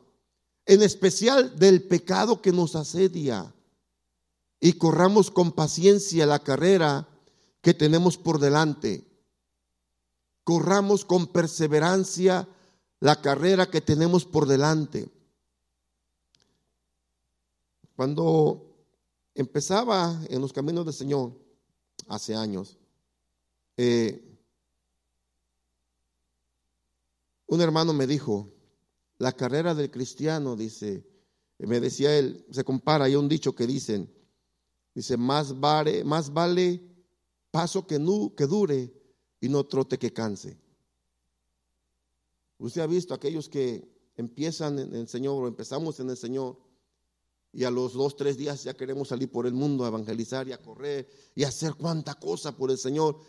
en 0.65 0.81
especial 0.81 1.57
del 1.57 1.83
pecado 1.83 2.41
que 2.41 2.51
nos 2.51 2.75
asedia 2.75 3.53
y 4.59 4.73
corramos 4.73 5.29
con 5.29 5.51
paciencia 5.51 6.25
la 6.25 6.39
carrera 6.39 7.07
que 7.61 7.73
tenemos 7.73 8.17
por 8.17 8.39
delante. 8.39 9.05
Corramos 10.43 11.05
con 11.05 11.27
perseverancia 11.27 12.47
la 12.99 13.21
carrera 13.21 13.69
que 13.69 13.81
tenemos 13.81 14.25
por 14.25 14.47
delante. 14.47 15.11
Cuando 17.95 18.75
empezaba 19.33 20.19
en 20.29 20.41
los 20.41 20.51
caminos 20.51 20.85
del 20.85 20.93
Señor, 20.93 21.33
hace 22.07 22.35
años, 22.35 22.77
eh, 23.77 24.21
un 27.47 27.61
hermano 27.61 27.93
me 27.93 28.07
dijo, 28.07 28.49
la 29.17 29.31
carrera 29.31 29.73
del 29.73 29.91
cristiano, 29.91 30.55
dice, 30.55 31.05
me 31.59 31.79
decía 31.79 32.17
él, 32.17 32.45
se 32.51 32.63
compara, 32.63 33.05
hay 33.05 33.15
un 33.15 33.29
dicho 33.29 33.55
que 33.55 33.65
dicen, 33.65 34.11
Dice, 34.95 35.17
más 35.17 35.59
vale, 35.59 36.05
más 36.05 36.31
vale 36.31 36.81
paso 37.51 37.85
que, 37.85 37.97
que 38.35 38.47
dure 38.47 38.93
y 39.41 39.49
no 39.49 39.65
trote 39.65 39.99
que 39.99 40.13
canse. 40.13 40.57
Usted 42.57 42.81
ha 42.81 42.87
visto 42.87 43.13
aquellos 43.13 43.49
que 43.49 43.93
empiezan 44.15 44.79
en 44.79 44.95
el 44.95 45.09
Señor 45.09 45.43
o 45.43 45.47
empezamos 45.49 45.99
en 45.99 46.09
el 46.09 46.15
Señor 46.15 46.57
y 47.51 47.65
a 47.65 47.71
los 47.71 47.91
dos, 47.91 48.15
tres 48.15 48.37
días 48.37 48.63
ya 48.63 48.73
queremos 48.73 49.09
salir 49.09 49.29
por 49.29 49.45
el 49.45 49.53
mundo 49.53 49.83
a 49.83 49.89
evangelizar 49.89 50.47
y 50.47 50.53
a 50.53 50.61
correr 50.61 51.09
y 51.35 51.43
hacer 51.43 51.73
cuanta 51.73 52.13
cosa 52.13 52.55
por 52.55 52.71
el 52.71 52.77
Señor. 52.77 53.19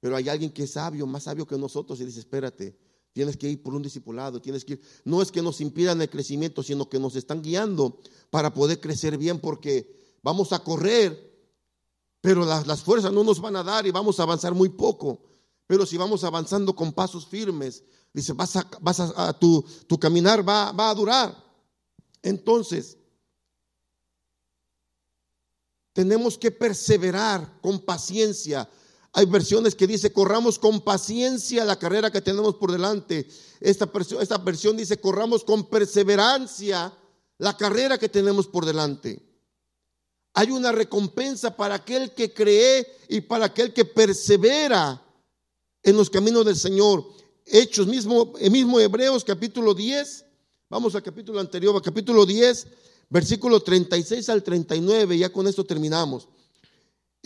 Pero 0.00 0.16
hay 0.16 0.28
alguien 0.28 0.52
que 0.52 0.64
es 0.64 0.72
sabio, 0.72 1.06
más 1.06 1.22
sabio 1.22 1.46
que 1.46 1.56
nosotros 1.56 1.98
y 2.00 2.04
dice, 2.04 2.20
espérate, 2.20 2.76
tienes 3.14 3.36
que 3.36 3.48
ir 3.48 3.62
por 3.62 3.74
un 3.74 3.82
discipulado, 3.82 4.42
tienes 4.42 4.64
que 4.64 4.74
ir. 4.74 4.82
No 5.04 5.22
es 5.22 5.30
que 5.30 5.40
nos 5.40 5.60
impidan 5.60 6.02
el 6.02 6.10
crecimiento, 6.10 6.62
sino 6.62 6.90
que 6.90 6.98
nos 6.98 7.16
están 7.16 7.40
guiando 7.40 7.98
para 8.28 8.52
poder 8.52 8.80
crecer 8.80 9.16
bien 9.16 9.38
porque 9.38 10.18
vamos 10.22 10.52
a 10.52 10.58
correr, 10.58 11.32
pero 12.20 12.44
las, 12.44 12.82
fuerzas 12.82 13.12
no 13.12 13.22
nos 13.22 13.40
van 13.40 13.56
a 13.56 13.62
dar 13.62 13.86
y 13.86 13.92
vamos 13.92 14.18
a 14.18 14.24
avanzar 14.24 14.52
muy 14.52 14.68
poco. 14.68 15.22
Pero 15.66 15.86
si 15.86 15.96
vamos 15.96 16.24
avanzando 16.24 16.74
con 16.74 16.92
pasos 16.92 17.26
firmes, 17.26 17.84
dice, 18.12 18.32
vas 18.32 18.56
a, 18.56 18.68
vas 18.80 18.98
a, 19.00 19.32
tu, 19.38 19.64
tu, 19.86 19.98
caminar 19.98 20.46
va, 20.46 20.72
va 20.72 20.90
a 20.90 20.94
durar. 20.94 21.44
Entonces, 22.20 22.98
tenemos 25.92 26.36
que 26.36 26.50
perseverar 26.50 27.60
con 27.60 27.78
paciencia. 27.78 28.68
Hay 29.16 29.26
versiones 29.26 29.76
que 29.76 29.86
dice, 29.86 30.12
corramos 30.12 30.58
con 30.58 30.80
paciencia 30.80 31.64
la 31.64 31.78
carrera 31.78 32.10
que 32.10 32.20
tenemos 32.20 32.56
por 32.56 32.72
delante. 32.72 33.28
Esta, 33.60 33.88
esta 34.20 34.38
versión 34.38 34.76
dice, 34.76 34.98
corramos 34.98 35.44
con 35.44 35.70
perseverancia 35.70 36.92
la 37.38 37.56
carrera 37.56 37.96
que 37.96 38.08
tenemos 38.08 38.48
por 38.48 38.66
delante. 38.66 39.24
Hay 40.32 40.50
una 40.50 40.72
recompensa 40.72 41.56
para 41.56 41.76
aquel 41.76 42.12
que 42.12 42.34
cree 42.34 42.88
y 43.08 43.20
para 43.20 43.44
aquel 43.46 43.72
que 43.72 43.84
persevera 43.84 45.00
en 45.84 45.96
los 45.96 46.10
caminos 46.10 46.44
del 46.44 46.56
Señor. 46.56 47.06
Hechos 47.46 47.86
mismo, 47.86 48.32
el 48.40 48.50
mismo 48.50 48.80
Hebreos 48.80 49.22
capítulo 49.22 49.74
10, 49.74 50.24
vamos 50.68 50.92
al 50.96 51.04
capítulo 51.04 51.38
anterior, 51.38 51.80
capítulo 51.80 52.26
10, 52.26 52.66
versículo 53.10 53.60
36 53.62 54.28
al 54.28 54.42
39, 54.42 55.18
ya 55.18 55.28
con 55.30 55.46
esto 55.46 55.64
terminamos. 55.64 56.26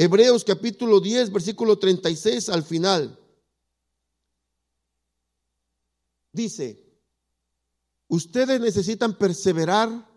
Hebreos 0.00 0.44
capítulo 0.44 1.00
10, 1.00 1.32
versículo 1.32 1.76
36 1.76 2.50
al 2.50 2.62
final. 2.62 3.18
Dice, 6.32 6.80
ustedes 8.06 8.60
necesitan 8.60 9.18
perseverar 9.18 10.08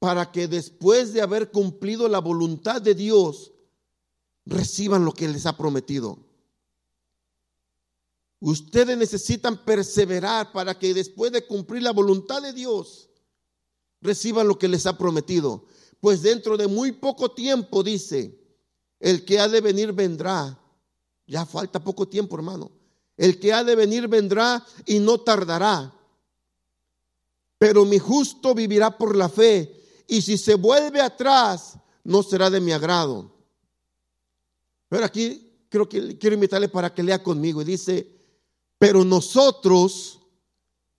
para 0.00 0.32
que 0.32 0.48
después 0.48 1.12
de 1.12 1.22
haber 1.22 1.52
cumplido 1.52 2.08
la 2.08 2.18
voluntad 2.18 2.82
de 2.82 2.96
Dios, 2.96 3.52
reciban 4.44 5.04
lo 5.04 5.12
que 5.12 5.28
les 5.28 5.46
ha 5.46 5.56
prometido. 5.56 6.18
Ustedes 8.40 8.98
necesitan 8.98 9.64
perseverar 9.64 10.50
para 10.50 10.76
que 10.76 10.92
después 10.92 11.30
de 11.30 11.46
cumplir 11.46 11.84
la 11.84 11.92
voluntad 11.92 12.42
de 12.42 12.52
Dios, 12.52 13.10
reciban 14.00 14.48
lo 14.48 14.58
que 14.58 14.66
les 14.66 14.86
ha 14.86 14.98
prometido. 14.98 15.66
Pues 16.00 16.20
dentro 16.20 16.56
de 16.56 16.66
muy 16.66 16.90
poco 16.90 17.30
tiempo, 17.30 17.84
dice, 17.84 18.41
el 19.02 19.24
que 19.24 19.40
ha 19.40 19.48
de 19.48 19.60
venir 19.60 19.92
vendrá. 19.92 20.56
Ya 21.26 21.44
falta 21.44 21.82
poco 21.82 22.06
tiempo, 22.06 22.36
hermano. 22.36 22.70
El 23.16 23.40
que 23.40 23.52
ha 23.52 23.64
de 23.64 23.74
venir 23.74 24.06
vendrá 24.06 24.64
y 24.86 25.00
no 25.00 25.18
tardará. 25.18 25.92
Pero 27.58 27.84
mi 27.84 27.98
justo 27.98 28.54
vivirá 28.54 28.96
por 28.96 29.16
la 29.16 29.28
fe 29.28 30.04
y 30.06 30.22
si 30.22 30.38
se 30.38 30.54
vuelve 30.54 31.00
atrás, 31.00 31.74
no 32.04 32.22
será 32.22 32.48
de 32.48 32.60
mi 32.60 32.70
agrado. 32.70 33.28
Pero 34.88 35.04
aquí 35.04 35.50
creo 35.68 35.88
que 35.88 36.16
quiero 36.16 36.34
invitarle 36.34 36.68
para 36.68 36.94
que 36.94 37.02
lea 37.02 37.22
conmigo 37.22 37.60
y 37.60 37.64
dice, 37.64 38.08
pero 38.78 39.04
nosotros 39.04 40.20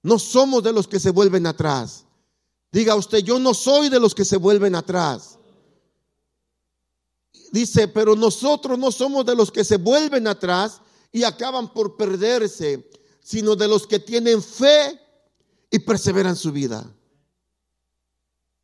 no 0.01 0.19
somos 0.19 0.61
de 0.61 0.73
los 0.73 0.89
que 0.89 0.99
se 0.99 1.11
vuelven 1.11 1.47
atrás. 1.47 2.05
Diga 2.69 2.95
usted, 2.95 3.19
yo 3.19 3.39
no 3.39 3.53
soy 3.53 3.87
de 3.87 3.99
los 3.99 4.13
que 4.13 4.25
se 4.25 4.35
vuelven 4.35 4.75
atrás. 4.75 5.39
Dice, 7.53 7.87
pero 7.87 8.15
nosotros 8.15 8.79
no 8.79 8.91
somos 8.91 9.27
de 9.27 9.35
los 9.35 9.51
que 9.51 9.63
se 9.63 9.77
vuelven 9.77 10.25
atrás 10.25 10.81
y 11.11 11.23
acaban 11.23 11.71
por 11.71 11.95
perderse, 11.95 12.89
sino 13.21 13.55
de 13.55 13.67
los 13.67 13.85
que 13.85 13.99
tienen 13.99 14.41
fe 14.41 14.99
y 15.69 15.77
perseveran 15.77 16.35
su 16.35 16.51
vida. 16.51 16.83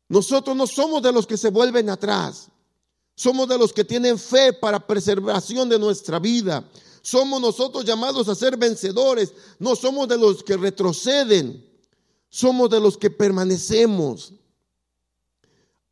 Nosotros 0.08 0.56
no 0.56 0.66
somos 0.66 1.00
de 1.02 1.12
los 1.12 1.24
que 1.24 1.36
se 1.36 1.50
vuelven 1.50 1.88
atrás. 1.88 2.48
Somos 3.14 3.46
de 3.48 3.58
los 3.58 3.72
que 3.72 3.84
tienen 3.84 4.18
fe 4.18 4.52
para 4.52 4.84
preservación 4.84 5.68
de 5.68 5.78
nuestra 5.78 6.18
vida. 6.18 6.68
Somos 7.00 7.40
nosotros 7.40 7.84
llamados 7.84 8.28
a 8.28 8.34
ser 8.34 8.56
vencedores. 8.56 9.32
No 9.60 9.76
somos 9.76 10.08
de 10.08 10.18
los 10.18 10.42
que 10.42 10.56
retroceden. 10.56 11.64
Somos 12.28 12.68
de 12.68 12.80
los 12.80 12.98
que 12.98 13.08
permanecemos. 13.08 14.32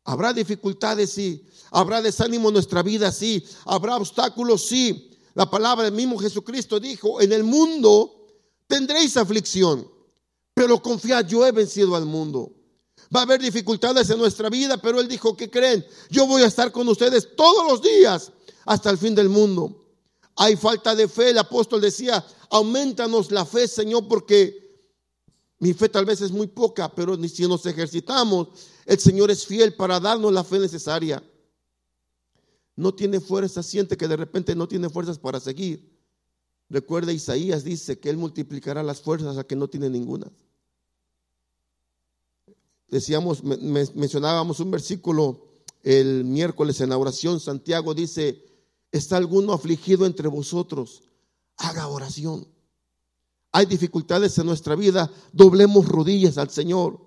Habrá 0.03 0.33
dificultades, 0.33 1.11
sí. 1.11 1.45
Habrá 1.71 2.01
desánimo 2.01 2.49
en 2.49 2.53
nuestra 2.53 2.83
vida, 2.83 3.11
sí. 3.11 3.43
Habrá 3.65 3.97
obstáculos, 3.97 4.65
sí. 4.65 5.11
La 5.35 5.49
palabra 5.49 5.85
del 5.85 5.93
mismo 5.93 6.17
Jesucristo 6.17 6.79
dijo, 6.79 7.21
en 7.21 7.31
el 7.31 7.43
mundo 7.43 8.27
tendréis 8.67 9.15
aflicción, 9.17 9.89
pero 10.53 10.81
confiad, 10.81 11.25
yo 11.27 11.45
he 11.45 11.51
vencido 11.51 11.95
al 11.95 12.05
mundo. 12.05 12.51
Va 13.15 13.21
a 13.21 13.23
haber 13.23 13.41
dificultades 13.41 14.09
en 14.09 14.17
nuestra 14.17 14.49
vida, 14.49 14.77
pero 14.77 14.99
Él 14.99 15.07
dijo, 15.07 15.35
¿qué 15.35 15.49
creen? 15.49 15.85
Yo 16.09 16.27
voy 16.27 16.43
a 16.43 16.47
estar 16.47 16.71
con 16.71 16.87
ustedes 16.87 17.35
todos 17.35 17.71
los 17.71 17.81
días 17.81 18.31
hasta 18.65 18.89
el 18.89 18.97
fin 18.97 19.15
del 19.15 19.29
mundo. 19.29 19.85
Hay 20.35 20.55
falta 20.55 20.95
de 20.95 21.07
fe. 21.07 21.31
El 21.31 21.37
apóstol 21.37 21.81
decía, 21.81 22.23
aumentanos 22.49 23.31
la 23.31 23.45
fe, 23.45 23.67
Señor, 23.67 24.07
porque 24.07 24.69
mi 25.59 25.73
fe 25.73 25.89
tal 25.89 26.05
vez 26.05 26.21
es 26.21 26.31
muy 26.31 26.47
poca, 26.47 26.93
pero 26.93 27.17
si 27.27 27.47
nos 27.47 27.65
ejercitamos, 27.65 28.49
el 28.85 28.99
Señor 28.99 29.31
es 29.31 29.45
fiel 29.45 29.73
para 29.75 29.99
darnos 29.99 30.31
la 30.31 30.43
fe 30.43 30.59
necesaria. 30.59 31.21
No 32.79 32.93
tiene 32.93 33.19
fuerza, 33.19 33.61
siente 33.61 33.97
que 33.97 34.07
de 34.07 34.17
repente 34.17 34.55
no 34.55 34.67
tiene 34.67 34.89
fuerzas 34.89 35.19
para 35.19 35.39
seguir. 35.39 35.97
Recuerda, 36.69 37.11
Isaías 37.11 37.63
dice 37.63 37.99
que 37.99 38.09
Él 38.09 38.17
multiplicará 38.17 38.83
las 38.83 39.01
fuerzas 39.01 39.37
a 39.37 39.43
que 39.43 39.55
no 39.55 39.67
tiene 39.67 39.89
ninguna 39.89 40.31
decíamos, 42.89 43.43
mencionábamos 43.43 44.59
un 44.59 44.71
versículo 44.71 45.45
el 45.83 46.25
miércoles 46.25 46.81
en 46.81 46.89
la 46.89 46.97
oración, 46.97 47.39
Santiago 47.39 47.93
dice, 47.93 48.43
¿está 48.91 49.17
alguno 49.17 49.53
afligido 49.53 50.05
entre 50.05 50.27
vosotros? 50.27 51.03
Haga 51.57 51.87
oración. 51.87 52.47
Hay 53.51 53.65
dificultades 53.65 54.37
en 54.37 54.45
nuestra 54.45 54.75
vida, 54.75 55.11
doblemos 55.31 55.87
rodillas 55.87 56.37
al 56.37 56.49
Señor. 56.49 56.99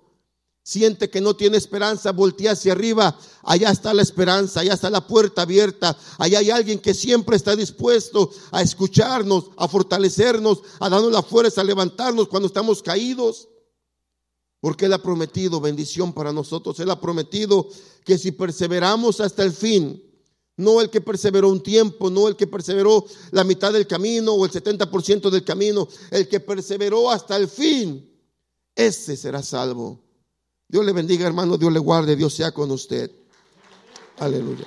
Siente 0.65 1.09
que 1.09 1.19
no 1.19 1.35
tiene 1.35 1.57
esperanza, 1.57 2.13
voltea 2.13 2.53
hacia 2.53 2.71
arriba. 2.71 3.19
Allá 3.41 3.69
está 3.69 3.93
la 3.93 4.01
esperanza, 4.01 4.61
allá 4.61 4.73
está 4.73 4.89
la 4.89 5.05
puerta 5.05 5.41
abierta. 5.41 5.97
Allá 6.17 6.39
hay 6.39 6.51
alguien 6.51 6.79
que 6.79 6.93
siempre 6.93 7.35
está 7.35 7.53
dispuesto 7.53 8.31
a 8.49 8.61
escucharnos, 8.61 9.51
a 9.57 9.67
fortalecernos, 9.67 10.61
a 10.79 10.87
darnos 10.87 11.11
la 11.11 11.21
fuerza, 11.21 11.59
a 11.59 11.65
levantarnos 11.65 12.29
cuando 12.29 12.47
estamos 12.47 12.81
caídos. 12.81 13.49
Porque 14.61 14.85
Él 14.85 14.93
ha 14.93 15.03
prometido 15.03 15.59
bendición 15.59 16.13
para 16.13 16.31
nosotros. 16.31 16.79
Él 16.79 16.89
ha 16.91 17.01
prometido 17.01 17.67
que 18.05 18.17
si 18.17 18.31
perseveramos 18.31 19.19
hasta 19.19 19.43
el 19.43 19.51
fin, 19.51 20.01
no 20.55 20.79
el 20.79 20.89
que 20.89 21.01
perseveró 21.01 21.49
un 21.49 21.61
tiempo, 21.61 22.09
no 22.09 22.29
el 22.29 22.37
que 22.37 22.47
perseveró 22.47 23.05
la 23.31 23.43
mitad 23.43 23.73
del 23.73 23.85
camino 23.85 24.31
o 24.31 24.45
el 24.45 24.51
70% 24.51 25.29
del 25.29 25.43
camino, 25.43 25.89
el 26.09 26.29
que 26.29 26.39
perseveró 26.39 27.11
hasta 27.11 27.35
el 27.35 27.49
fin, 27.49 28.09
ese 28.75 29.17
será 29.17 29.43
salvo. 29.43 30.02
Dios 30.67 30.85
le 30.85 30.91
bendiga, 30.91 31.27
hermano, 31.27 31.57
Dios 31.57 31.71
le 31.71 31.79
guarde, 31.79 32.15
Dios 32.15 32.33
sea 32.33 32.51
con 32.51 32.71
usted. 32.71 33.11
Aleluya. 34.19 34.65